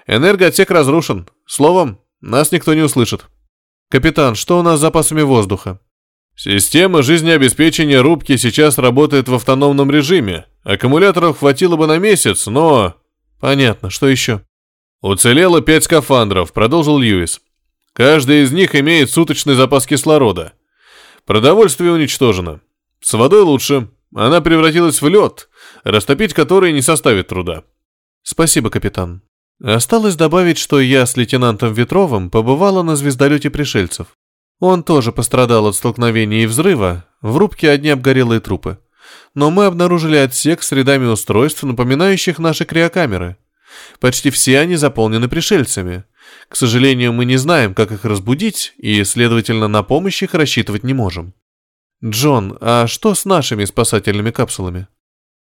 [0.06, 1.30] Энергоотсек разрушен.
[1.46, 3.26] Словом, нас никто не услышит.
[3.90, 5.80] Капитан, что у нас с запасами воздуха?
[6.36, 10.46] Система жизнеобеспечения рубки сейчас работает в автономном режиме.
[10.64, 12.96] Аккумуляторов хватило бы на месяц, но...
[13.40, 14.42] Понятно, что еще?
[15.02, 17.42] Уцелело пять скафандров, продолжил Льюис.
[17.94, 20.54] Каждый из них имеет суточный запас кислорода.
[21.26, 22.60] Продовольствие уничтожено.
[23.00, 23.90] С водой лучше.
[24.14, 25.50] Она превратилась в лед,
[25.84, 27.64] растопить который не составит труда.
[28.24, 29.22] Спасибо, капитан.
[29.64, 34.08] Осталось добавить, что я с лейтенантом Ветровым побывала на звездолете пришельцев.
[34.60, 38.80] Он тоже пострадал от столкновения и взрыва, в рубке одни обгорелые трупы.
[39.34, 43.38] Но мы обнаружили отсек с рядами устройств, напоминающих наши криокамеры.
[44.00, 46.06] Почти все они заполнены пришельцами.
[46.50, 50.94] К сожалению, мы не знаем, как их разбудить, и, следовательно, на помощь их рассчитывать не
[50.94, 51.34] можем.
[52.04, 54.88] Джон, а что с нашими спасательными капсулами?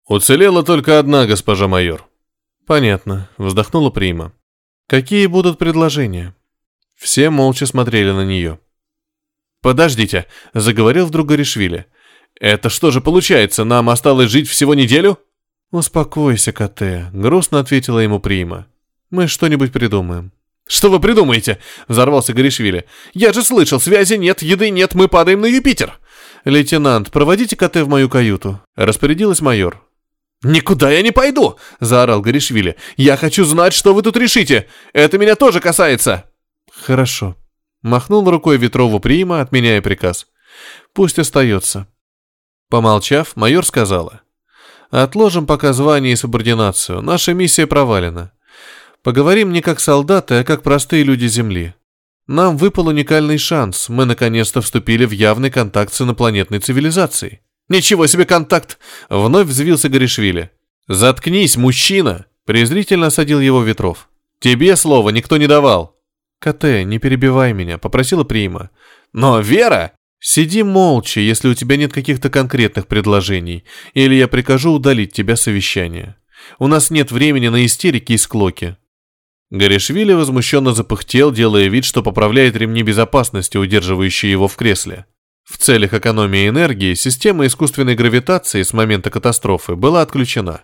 [0.05, 2.07] Уцелела только одна, госпожа майор.
[2.67, 4.33] Понятно, вздохнула Прима.
[4.87, 6.35] Какие будут предложения?
[6.95, 8.59] Все молча смотрели на нее.
[9.61, 11.85] «Подождите»,— заговорил вдруг Горишвили.
[12.39, 15.17] «Это что же получается, нам осталось жить всего неделю?»
[15.71, 18.67] «Успокойся, КТ»,— грустно ответила ему Прима.
[19.09, 20.33] «Мы что-нибудь придумаем».
[20.67, 22.85] «Что вы придумаете?»— взорвался Горишвили.
[23.13, 25.97] «Я же слышал, связи нет, еды нет, мы падаем на Юпитер!»
[26.43, 29.86] «Лейтенант, проводите КТ в мою каюту»,— распорядилась майор.
[30.43, 32.75] «Никуда я не пойду!»— заорал Горишвили.
[32.95, 34.67] «Я хочу знать, что вы тут решите!
[34.93, 36.25] Это меня тоже касается!»
[36.71, 37.35] «Хорошо»,—
[37.81, 40.27] махнул рукой Ветрову Прима, отменяя приказ.
[40.93, 41.87] «Пусть остается».
[42.69, 44.21] Помолчав, майор сказала.
[44.91, 47.01] «Отложим пока звание и субординацию.
[47.01, 48.31] Наша миссия провалена.
[49.01, 51.73] Поговорим не как солдаты, а как простые люди Земли.
[52.27, 53.89] Нам выпал уникальный шанс.
[53.89, 57.41] Мы наконец-то вступили в явный контакт с инопланетной цивилизацией.
[57.69, 58.79] Ничего себе контакт!
[59.09, 60.51] Вновь взвился Горишвили.
[60.87, 62.25] Заткнись, мужчина!
[62.45, 64.09] Презрительно осадил его Ветров.
[64.39, 65.97] Тебе слова никто не давал.
[66.39, 68.69] КТ, не перебивай меня, попросила Прима.
[69.13, 69.91] Но Вера...
[70.19, 76.15] Сиди молча, если у тебя нет каких-то конкретных предложений, или я прикажу удалить тебя совещание.
[76.57, 78.77] У нас нет времени на истерики и склоки.
[79.51, 85.05] Горишвили возмущенно запыхтел, делая вид, что поправляет ремни безопасности, удерживающие его в кресле.
[85.47, 90.61] В целях экономии энергии система искусственной гравитации с момента катастрофы была отключена.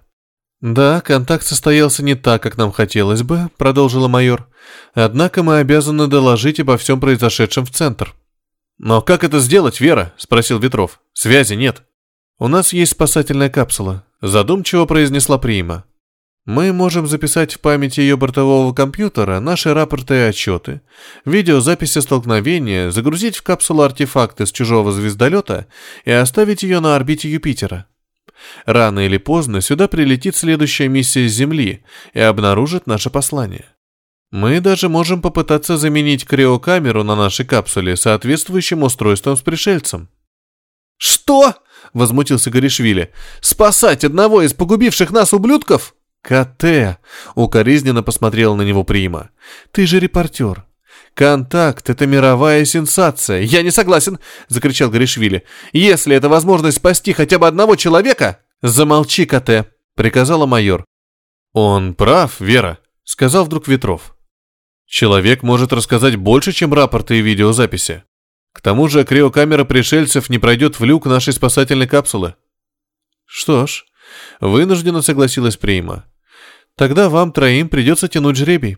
[0.59, 4.49] «Да, контакт состоялся не так, как нам хотелось бы»,— продолжила майор.
[4.93, 8.13] «Однако мы обязаны доложить обо всем произошедшем в центр».
[8.77, 10.99] «Но как это сделать, Вера?»— спросил Ветров.
[11.13, 11.83] «Связи нет».
[12.37, 15.85] «У нас есть спасательная капсула»,— задумчиво произнесла Прима.
[16.45, 20.81] Мы можем записать в памяти ее бортового компьютера наши рапорты и отчеты,
[21.23, 25.67] видеозаписи столкновения, загрузить в капсулу артефакты с чужого звездолета
[26.03, 27.87] и оставить ее на орбите Юпитера.
[28.65, 33.67] Рано или поздно сюда прилетит следующая миссия с Земли и обнаружит наше послание.
[34.29, 40.09] Мы даже можем попытаться заменить криокамеру на нашей капсуле соответствующим устройством с пришельцем.
[40.97, 41.55] «Что?»—
[41.93, 43.13] возмутился Горишвили.
[43.39, 46.97] «Спасать одного из погубивших нас ублюдков?» КТ!»—
[47.35, 49.29] укоризненно посмотрел на него Прима.
[49.71, 50.65] «Ты же репортер.
[51.13, 53.41] Контакт— это мировая сенсация.
[53.41, 55.43] Я не согласен!»— закричал Горишвили.
[55.73, 60.85] «Если это возможность спасти хотя бы одного человека...» «Замолчи, КТ!»— приказала майор.
[61.51, 64.15] «Он прав, Вера»,— сказал вдруг Ветров.
[64.85, 68.03] «Человек может рассказать больше, чем рапорты и видеозаписи.
[68.53, 72.35] К тому же криокамера пришельцев не пройдет в люк нашей спасательной капсулы».
[73.25, 73.85] «Что ж»,—
[74.39, 76.05] вынужденно согласилась Прима.
[76.77, 78.77] Тогда вам троим придется тянуть жребий».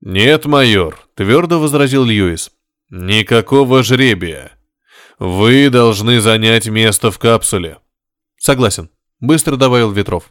[0.00, 2.50] «Нет, майор»,— твердо возразил Льюис.
[2.90, 4.56] «Никакого жребия.
[5.18, 7.78] Вы должны занять место в капсуле.
[8.38, 10.30] Согласен, быстро добавил Ветров.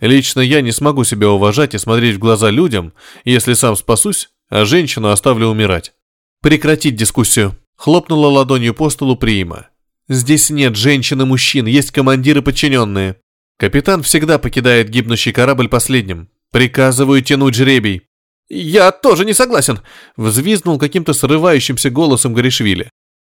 [0.00, 2.92] Лично я не смогу себя уважать и смотреть в глаза людям,
[3.24, 5.92] если сам спасусь, а женщину оставлю умирать.
[6.40, 7.56] Прекратить дискуссию.
[7.74, 9.68] Хлопнула ладонью по столу Приима.
[10.08, 13.16] Здесь нет женщин и мужчин, есть командиры подчиненные.
[13.58, 16.28] Капитан всегда покидает гибнущий корабль последним.
[16.50, 18.02] Приказываю тянуть жребий.
[18.48, 19.80] «Я тоже не согласен»,—
[20.16, 22.90] взвизгнул каким-то срывающимся голосом Горишвили.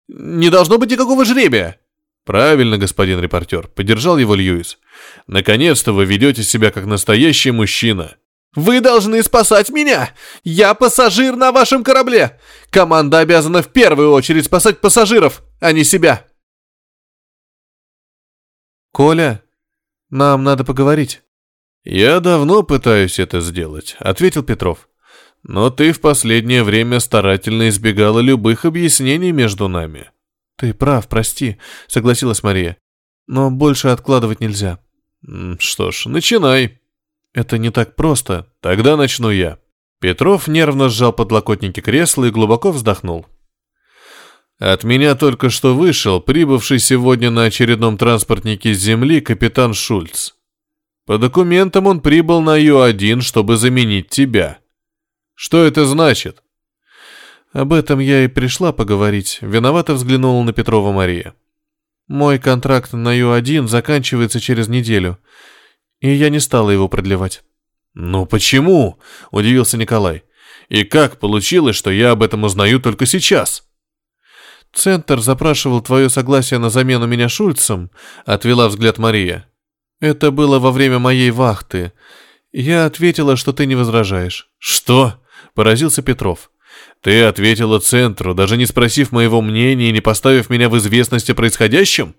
[0.09, 1.81] «Не должно быть никакого жребия».
[2.27, 4.79] «Правильно, господин репортер»,— поддержал его Льюис.
[5.27, 8.17] «Наконец-то вы ведете себя как настоящий мужчина».
[8.55, 10.11] «Вы должны спасать меня!
[10.43, 12.41] Я пассажир на вашем корабле!
[12.71, 16.27] Команда обязана в первую очередь спасать пассажиров, а не себя!»
[18.93, 19.43] «Коля,
[20.11, 21.23] нам надо поговорить».
[21.85, 24.89] «Я давно пытаюсь это сделать»,— ответил Петров.
[25.43, 30.11] «Но ты в последнее время старательно избегала любых объяснений между нами».
[30.57, 32.77] «Ты прав, прости»,— согласилась Мария.
[33.29, 34.81] «Но больше откладывать нельзя».
[35.59, 36.81] «Что ж, начинай».
[37.33, 38.49] «Это не так просто».
[38.61, 39.59] «Тогда начну я».
[40.01, 43.27] Петров нервно сжал подлокотники кресла и глубоко вздохнул.
[44.59, 50.33] От меня только что вышел прибывший сегодня на очередном транспортнике с земли капитан Шульц.
[51.05, 54.59] По документам он прибыл на Ю-1, чтобы заменить тебя.
[55.35, 56.43] Что это значит?
[57.53, 59.39] Об этом я и пришла поговорить.
[59.43, 61.35] Виновато взглянула на Петрова Мария.
[62.09, 65.19] Мой контракт на Ю-1 заканчивается через неделю,
[66.01, 67.43] и я не стала его продлевать.
[67.95, 68.99] «Ну почему?»–
[69.31, 70.23] удивился Николай.
[70.69, 73.66] «И как получилось, что я об этом узнаю только сейчас?»
[74.77, 77.91] «Центр запрашивал твое согласие на замену меня Шульцем»,—
[78.27, 79.49] отвела взгляд Мария.
[80.01, 81.95] «Это было во время моей вахты.
[82.53, 84.51] Я ответила, что ты не возражаешь».
[84.59, 85.15] «Что?»—
[85.55, 86.51] поразился Петров.
[87.01, 91.35] «Ты ответила Центру, даже не спросив моего мнения и не поставив меня в известность о
[91.35, 92.15] происходящем?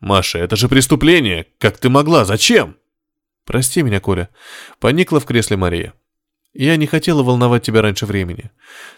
[0.00, 1.48] Маша, это же преступление.
[1.58, 2.24] Как ты могла?
[2.24, 2.76] Зачем?»
[3.44, 4.30] «Прости меня, Коля»,—
[4.80, 5.92] поникла в кресле Мария.
[6.54, 8.50] «Я не хотела волновать тебя раньше времени.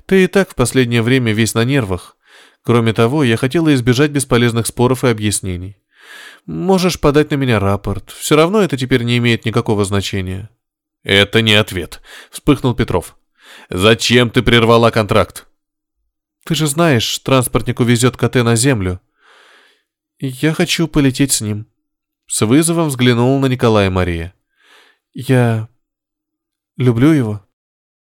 [0.06, 2.16] Ты и так в последнее время весь на нервах.
[2.64, 5.76] Кроме того, я хотела избежать бесполезных споров и объяснений.
[6.46, 8.10] Можешь подать на меня рапорт.
[8.10, 10.48] Все равно это теперь не имеет никакого значения.
[11.02, 12.00] Это не ответ,
[12.30, 13.16] вспыхнул Петров.
[13.68, 15.46] Зачем ты прервала контракт?
[16.44, 19.00] Ты же знаешь, транспортник увезет КТ на землю.
[20.18, 21.66] Я хочу полететь с ним.
[22.26, 24.34] С вызовом взглянул на Николая Мария.
[25.12, 25.68] Я
[26.78, 27.46] люблю его.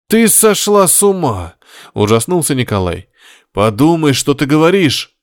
[0.08, 1.56] Ты сошла с ума,
[1.93, 3.10] ужаснулся Николай.
[3.54, 5.16] Подумай, что ты говоришь.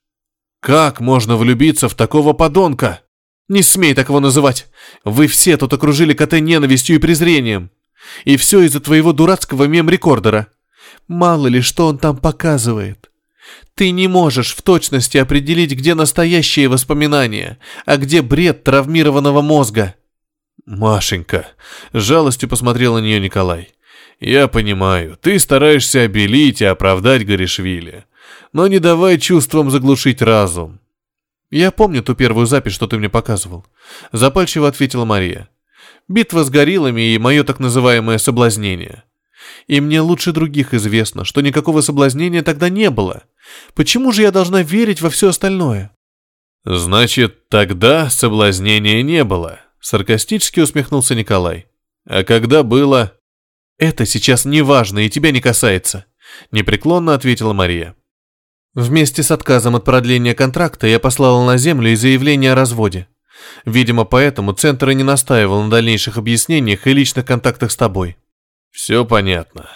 [0.60, 3.02] Как можно влюбиться в такого подонка?
[3.48, 4.66] Не смей такого называть.
[5.04, 7.70] Вы все тут окружили КТ ненавистью и презрением.
[8.24, 10.48] И все из-за твоего дурацкого мем-рекордера.
[11.06, 13.10] Мало ли, что он там показывает.
[13.74, 19.94] Ты не можешь в точности определить, где настоящие воспоминания, а где бред травмированного мозга.
[20.64, 21.46] Машенька,
[21.92, 23.68] жалостью посмотрел на нее Николай.
[24.18, 28.06] Я понимаю, ты стараешься обелить и оправдать Горишвили
[28.52, 30.80] но не давай чувствам заглушить разум.
[31.50, 33.64] Я помню ту первую запись, что ты мне показывал.
[34.12, 35.48] Запальчиво ответила Мария.
[36.08, 39.04] Битва с гориллами и мое так называемое соблазнение.
[39.66, 43.24] И мне лучше других известно, что никакого соблазнения тогда не было.
[43.74, 45.92] Почему же я должна верить во все остальное?
[46.64, 51.66] Значит, тогда соблазнения не было, саркастически усмехнулся Николай.
[52.08, 53.12] А когда было?
[53.78, 56.06] Это сейчас не важно и тебя не касается,
[56.50, 57.94] непреклонно ответила Мария.
[58.76, 63.08] Вместе с отказом от продления контракта я послал на землю и заявление о разводе.
[63.64, 68.18] Видимо, поэтому Центр и не настаивал на дальнейших объяснениях и личных контактах с тобой.
[68.70, 69.70] Все понятно.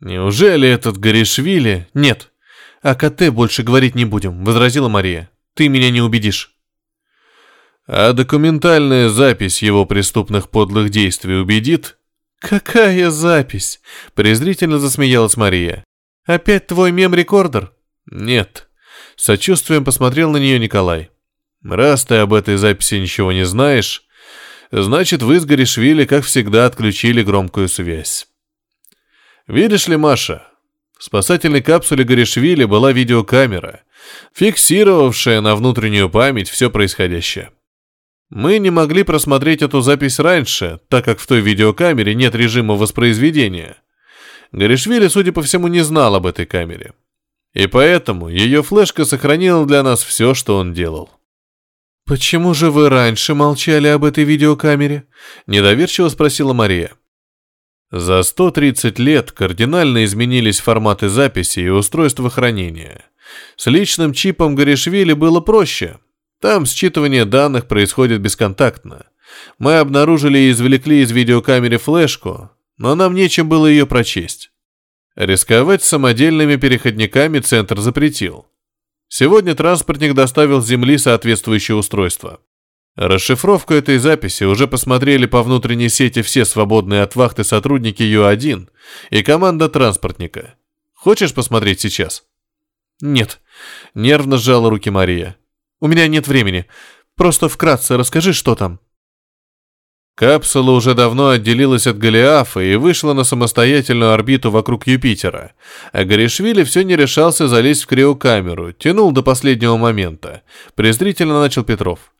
[0.00, 1.86] Неужели этот Горишвили...
[1.94, 2.32] Нет.
[2.82, 5.30] О КТ больше говорить не будем, возразила Мария.
[5.54, 6.56] Ты меня не убедишь.
[7.86, 11.98] А документальная запись его преступных подлых действий убедит?
[12.40, 13.80] Какая запись?
[14.14, 15.84] Презрительно засмеялась Мария.
[16.26, 17.72] Опять твой мем-рекордер?
[18.10, 18.68] «Нет».
[19.16, 21.10] Сочувствием посмотрел на нее Николай.
[21.62, 24.04] «Раз ты об этой записи ничего не знаешь,
[24.70, 28.26] значит, вы с Горишвили, как всегда, отключили громкую связь.
[29.46, 30.46] Видишь ли, Маша,
[30.98, 33.82] в спасательной капсуле Горишвили была видеокамера,
[34.34, 37.50] фиксировавшая на внутреннюю память все происходящее.
[38.30, 43.76] Мы не могли просмотреть эту запись раньше, так как в той видеокамере нет режима воспроизведения.
[44.52, 46.92] Горишвили, судя по всему, не знал об этой камере.
[47.54, 51.10] И поэтому ее флешка сохранила для нас все, что он делал.
[52.06, 55.04] «Почему же вы раньше молчали об этой видеокамере?»–
[55.46, 56.92] недоверчиво спросила Мария.
[57.90, 63.04] За 130 лет кардинально изменились форматы записи и устройства хранения.
[63.56, 65.98] С личным чипом Горишвили было проще.
[66.40, 69.06] Там считывание данных происходит бесконтактно.
[69.58, 74.50] Мы обнаружили и извлекли из видеокамеры флешку, но нам нечем было ее прочесть.
[75.16, 78.46] Рисковать самодельными переходниками центр запретил.
[79.08, 82.40] Сегодня транспортник доставил с Земли соответствующее устройство.
[82.94, 88.68] Расшифровку этой записи уже посмотрели по внутренней сети все свободные от вахты сотрудники Ю-1
[89.10, 90.54] и команда транспортника.
[90.94, 92.24] Хочешь посмотреть сейчас?
[93.00, 93.40] Нет.
[93.94, 95.36] Нервно сжала руки Мария.
[95.80, 96.66] У меня нет времени.
[97.16, 98.80] Просто вкратце расскажи, что там.
[100.20, 105.52] Капсула уже давно отделилась от Голиафа и вышла на самостоятельную орбиту вокруг Юпитера,
[105.92, 110.42] а Горишвили все не решался залезть в криокамеру, тянул до последнего момента.
[110.74, 112.12] Презрительно начал Петров.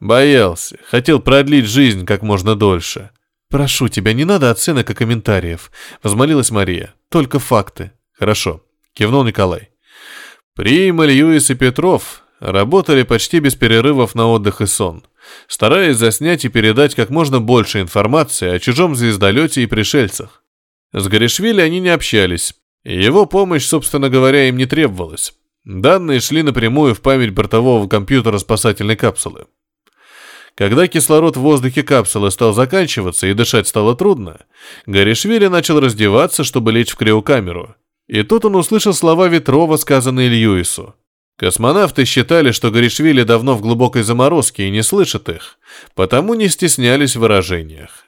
[0.00, 3.08] Боялся, хотел продлить жизнь как можно дольше.
[3.48, 5.70] «Прошу тебя, не надо оценок и комментариев»,—
[6.02, 6.92] возмолилась Мария.
[7.08, 7.92] «Только факты».
[8.18, 9.70] «Хорошо»,— кивнул Николай.
[10.54, 15.04] Прима, Льюис и Петров работали почти без перерывов на отдых и сон
[15.48, 20.42] стараясь заснять и передать как можно больше информации о чужом звездолете и пришельцах.
[20.92, 22.54] С Горишвили они не общались,
[22.84, 25.34] его помощь, собственно говоря, им не требовалась.
[25.64, 29.46] Данные шли напрямую в память бортового компьютера спасательной капсулы.
[30.54, 34.46] Когда кислород в воздухе капсулы стал заканчиваться и дышать стало трудно,
[34.86, 37.74] Горишвили начал раздеваться, чтобы лечь в криокамеру.
[38.06, 40.94] И тут он услышал слова Ветрова, сказанные Льюису.
[41.38, 45.58] Космонавты считали, что Горишвили давно в глубокой заморозке и не слышат их,
[45.94, 48.06] потому не стеснялись в выражениях.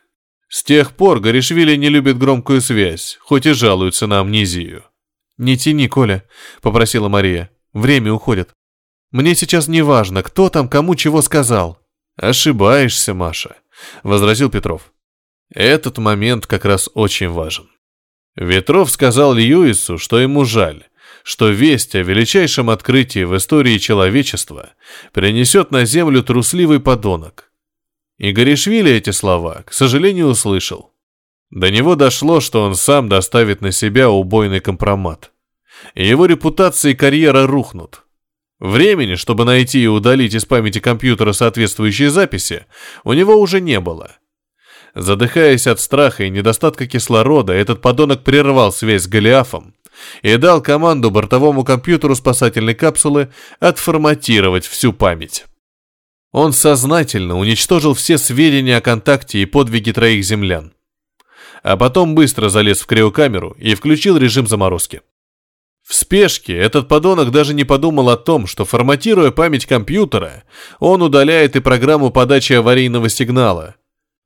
[0.49, 4.85] С тех пор Горишвили не любит громкую связь, хоть и жалуется на амнезию.
[5.37, 6.25] «Не тяни, Коля»,—
[6.63, 7.51] попросила Мария.
[7.75, 8.51] «Время уходит.
[9.11, 11.79] Мне сейчас не важно, кто там кому чего сказал».
[12.17, 13.57] «Ошибаешься, Маша»,—
[14.03, 14.93] возразил Петров.
[15.55, 17.69] «Этот момент как раз очень важен».
[18.35, 20.88] Ветров сказал Льюису, что ему жаль,
[21.29, 24.71] что весть о величайшем открытии в истории человечества
[25.13, 27.53] принесет на землю трусливый подонок.
[28.17, 30.95] И Горишвили эти слова, к сожалению, услышал.
[31.51, 35.33] До него дошло, что он сам доставит на себя убойный компромат.
[35.95, 38.05] Его репутация и карьера рухнут.
[38.59, 42.65] Времени, чтобы найти и удалить из памяти компьютера соответствующие записи,
[43.05, 44.13] у него уже не было.
[44.95, 49.75] Задыхаясь от страха и недостатка кислорода, этот подонок прервал связь с Голиафом
[50.23, 53.31] и дал команду бортовому компьютеру спасательной капсулы
[53.61, 55.47] отформатировать всю память.
[56.33, 60.73] Он сознательно уничтожил все сведения о контакте и подвиге троих землян.
[61.63, 65.03] А потом быстро залез в криокамеру и включил режим заморозки.
[65.89, 70.45] В спешке этот подонок даже не подумал о том, что форматируя память компьютера,
[70.81, 73.77] он удаляет и программу подачи аварийного сигнала.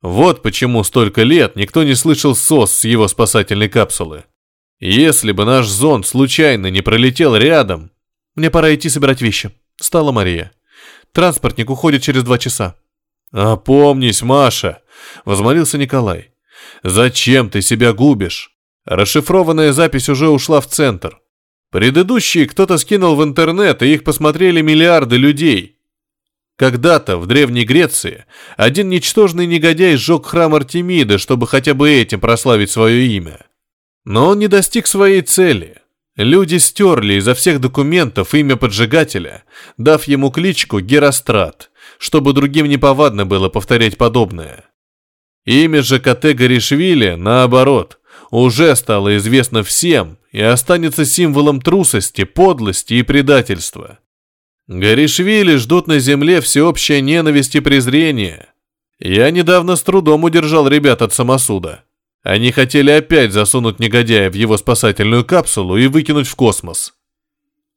[0.01, 4.25] Вот почему столько лет никто не слышал СОС с его спасательной капсулы.
[4.79, 7.91] Если бы наш зонд случайно не пролетел рядом...
[8.35, 9.51] Мне пора идти собирать вещи.
[9.79, 10.51] Стала Мария.
[11.11, 12.75] Транспортник уходит через два часа.
[13.31, 14.81] «Опомнись, Маша!»—
[15.25, 16.31] возмолился Николай.
[16.83, 18.51] «Зачем ты себя губишь?
[18.85, 21.19] Расшифрованная запись уже ушла в центр.
[21.71, 25.77] Предыдущие кто-то скинул в интернет, и их посмотрели миллиарды людей.
[26.55, 28.25] Когда-то в Древней Греции
[28.57, 33.39] один ничтожный негодяй сжег храм Артемиды, чтобы хотя бы этим прославить свое имя.
[34.05, 35.77] Но он не достиг своей цели.
[36.15, 39.43] Люди стерли изо всех документов имя поджигателя,
[39.77, 44.65] дав ему кличку Герострат, чтобы другим неповадно было повторять подобное.
[45.45, 47.99] Имя же КТ Горишвили, наоборот,
[48.29, 53.99] уже стало известно всем и останется символом трусости, подлости и предательства.
[54.67, 58.47] Горишвили ждут на земле всеобщая ненависть и презрение.
[58.99, 61.83] Я недавно с трудом удержал ребят от самосуда.
[62.23, 66.93] Они хотели опять засунуть негодяя в его спасательную капсулу и выкинуть в космос.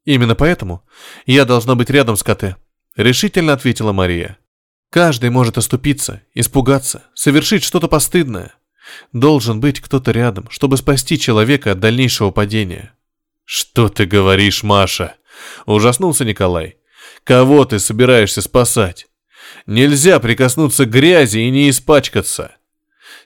[0.04, 0.84] «Именно поэтому
[1.26, 2.56] я должна быть рядом с КТ»,—
[2.96, 4.38] решительно ответила Мария.
[4.90, 8.54] «Каждый может оступиться, испугаться, совершить что-то постыдное.
[9.12, 12.92] Должен быть кто-то рядом, чтобы спасти человека от дальнейшего падения».
[13.44, 15.16] «Что ты говоришь, Маша?»—
[15.66, 16.76] ужаснулся Николай.
[17.24, 19.08] «Кого ты собираешься спасать?
[19.66, 22.55] Нельзя прикоснуться к грязи и не испачкаться.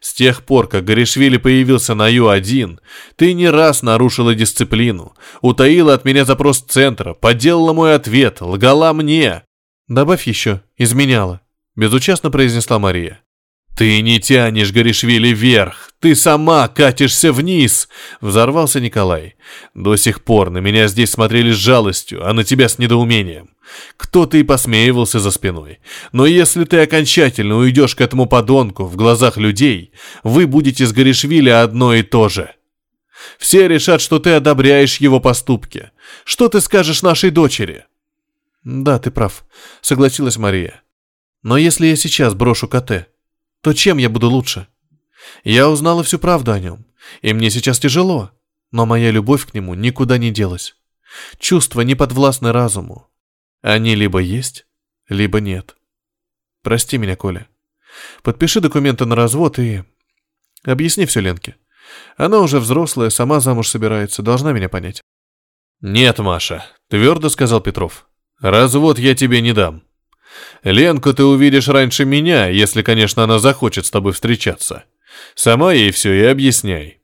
[0.00, 2.78] С тех пор, как Горишвили появился на Ю-1,
[3.16, 9.42] ты не раз нарушила дисциплину, утаила от меня запрос центра, подделала мой ответ, лгала мне.
[9.88, 11.42] Добавь еще, изменяла,
[11.76, 13.22] безучастно произнесла Мария.
[13.76, 17.88] «Ты не тянешь Горишвили вверх, ты сама катишься вниз!»
[18.20, 19.36] Взорвался Николай.
[19.74, 23.50] «До сих пор на меня здесь смотрели с жалостью, а на тебя с недоумением.
[23.96, 25.78] Кто-то и посмеивался за спиной.
[26.12, 29.92] Но если ты окончательно уйдешь к этому подонку в глазах людей,
[30.22, 32.54] вы будете с Горишвили одно и то же.
[33.38, 35.90] Все решат, что ты одобряешь его поступки.
[36.24, 37.84] Что ты скажешь нашей дочери?»
[38.64, 39.44] «Да, ты прав»,—
[39.80, 40.82] согласилась Мария.
[41.42, 43.08] «Но если я сейчас брошу КТ,
[43.62, 44.66] то чем я буду лучше?
[45.44, 46.86] Я узнала всю правду о нем,
[47.22, 48.30] и мне сейчас тяжело,
[48.70, 50.76] но моя любовь к нему никуда не делась.
[51.38, 53.08] Чувства не подвластны разуму.
[53.62, 54.66] Они либо есть,
[55.08, 55.76] либо нет.
[56.62, 57.48] Прости меня, Коля.
[58.22, 59.84] Подпиши документы на развод и...
[60.64, 61.56] Объясни все Ленке.
[62.16, 65.02] Она уже взрослая, сама замуж собирается, должна меня понять.
[65.80, 68.06] «Нет, Маша»,— твердо сказал Петров.
[68.40, 69.82] «Развод я тебе не дам.
[70.62, 74.84] Ленку ты увидишь раньше меня, если, конечно, она захочет с тобой встречаться.
[75.34, 77.00] Сама ей все и объясняй.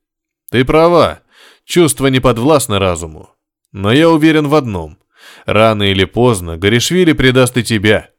[0.50, 1.20] Ты права,
[1.64, 3.30] чувства не подвластны разуму.
[3.72, 4.98] Но я уверен в одном.
[5.44, 8.10] Рано или поздно Горишвили предаст и тебя.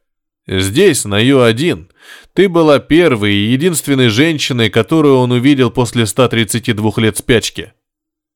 [0.46, 1.90] Здесь, на Ю-1,
[2.32, 7.72] ты была первой и единственной женщиной, которую он увидел после 132 лет спячки.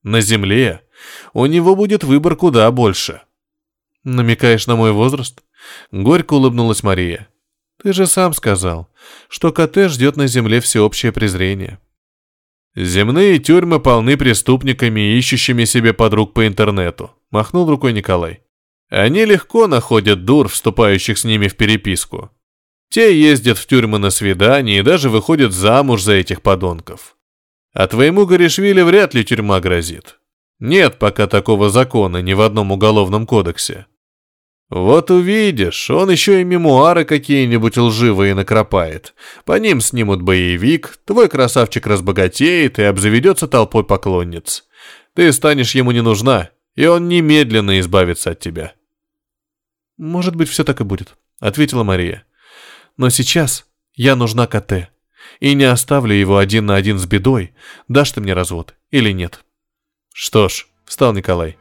[0.03, 0.81] На Земле
[1.33, 3.21] у него будет выбор куда больше.
[4.03, 5.41] Намекаешь на мой возраст?
[5.91, 7.27] Горько улыбнулась Мария.
[7.81, 8.89] Ты же сам сказал,
[9.27, 11.79] что КТ ждет на Земле всеобщее презрение.
[12.75, 18.41] Земные тюрьмы полны преступниками, ищущими себе подруг по интернету, махнул рукой Николай.
[18.89, 22.31] Они легко находят дур, вступающих с ними в переписку.
[22.89, 27.17] Те ездят в тюрьмы на свидания и даже выходят замуж за этих подонков.
[27.73, 30.19] А твоему Горишвили вряд ли тюрьма грозит.
[30.59, 33.87] Нет пока такого закона ни в одном уголовном кодексе.
[34.69, 39.13] Вот увидишь, он еще и мемуары какие-нибудь лживые накропает.
[39.45, 44.65] По ним снимут боевик, твой красавчик разбогатеет и обзаведется толпой поклонниц.
[45.13, 48.73] Ты станешь ему не нужна, и он немедленно избавится от тебя.
[49.97, 52.25] «Может быть, все так и будет»,— ответила Мария.
[52.97, 54.89] «Но сейчас я нужна КТ,
[55.39, 57.53] и не оставлю его один на один с бедой,
[57.87, 59.43] дашь ты мне развод или нет».
[60.13, 61.57] «Что ж»,— встал Николай,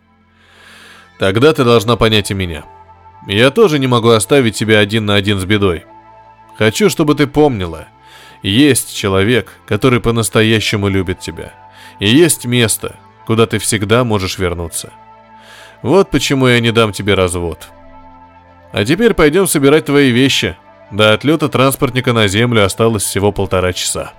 [1.19, 2.65] —«тогда ты должна понять и меня».
[3.27, 5.85] Я тоже не могу оставить тебя один на один с бедой.
[6.59, 7.87] Хочу, чтобы ты помнила,
[8.43, 11.53] есть человек, который по-настоящему любит тебя.
[12.01, 12.97] И есть место,
[13.27, 14.93] куда ты всегда можешь вернуться.
[15.83, 17.69] Вот почему я не дам тебе развод.
[18.73, 20.57] А теперь пойдем собирать твои вещи.
[20.91, 24.13] До отлета транспортника на землю осталось всего полтора часа.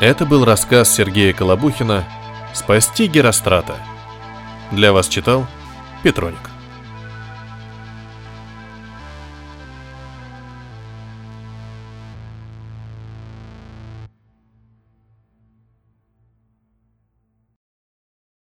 [0.00, 2.04] Это был рассказ Сергея Колобухина
[2.52, 3.76] «Спасти Герострата».
[4.70, 5.46] Для вас читал
[6.02, 6.55] Петроник.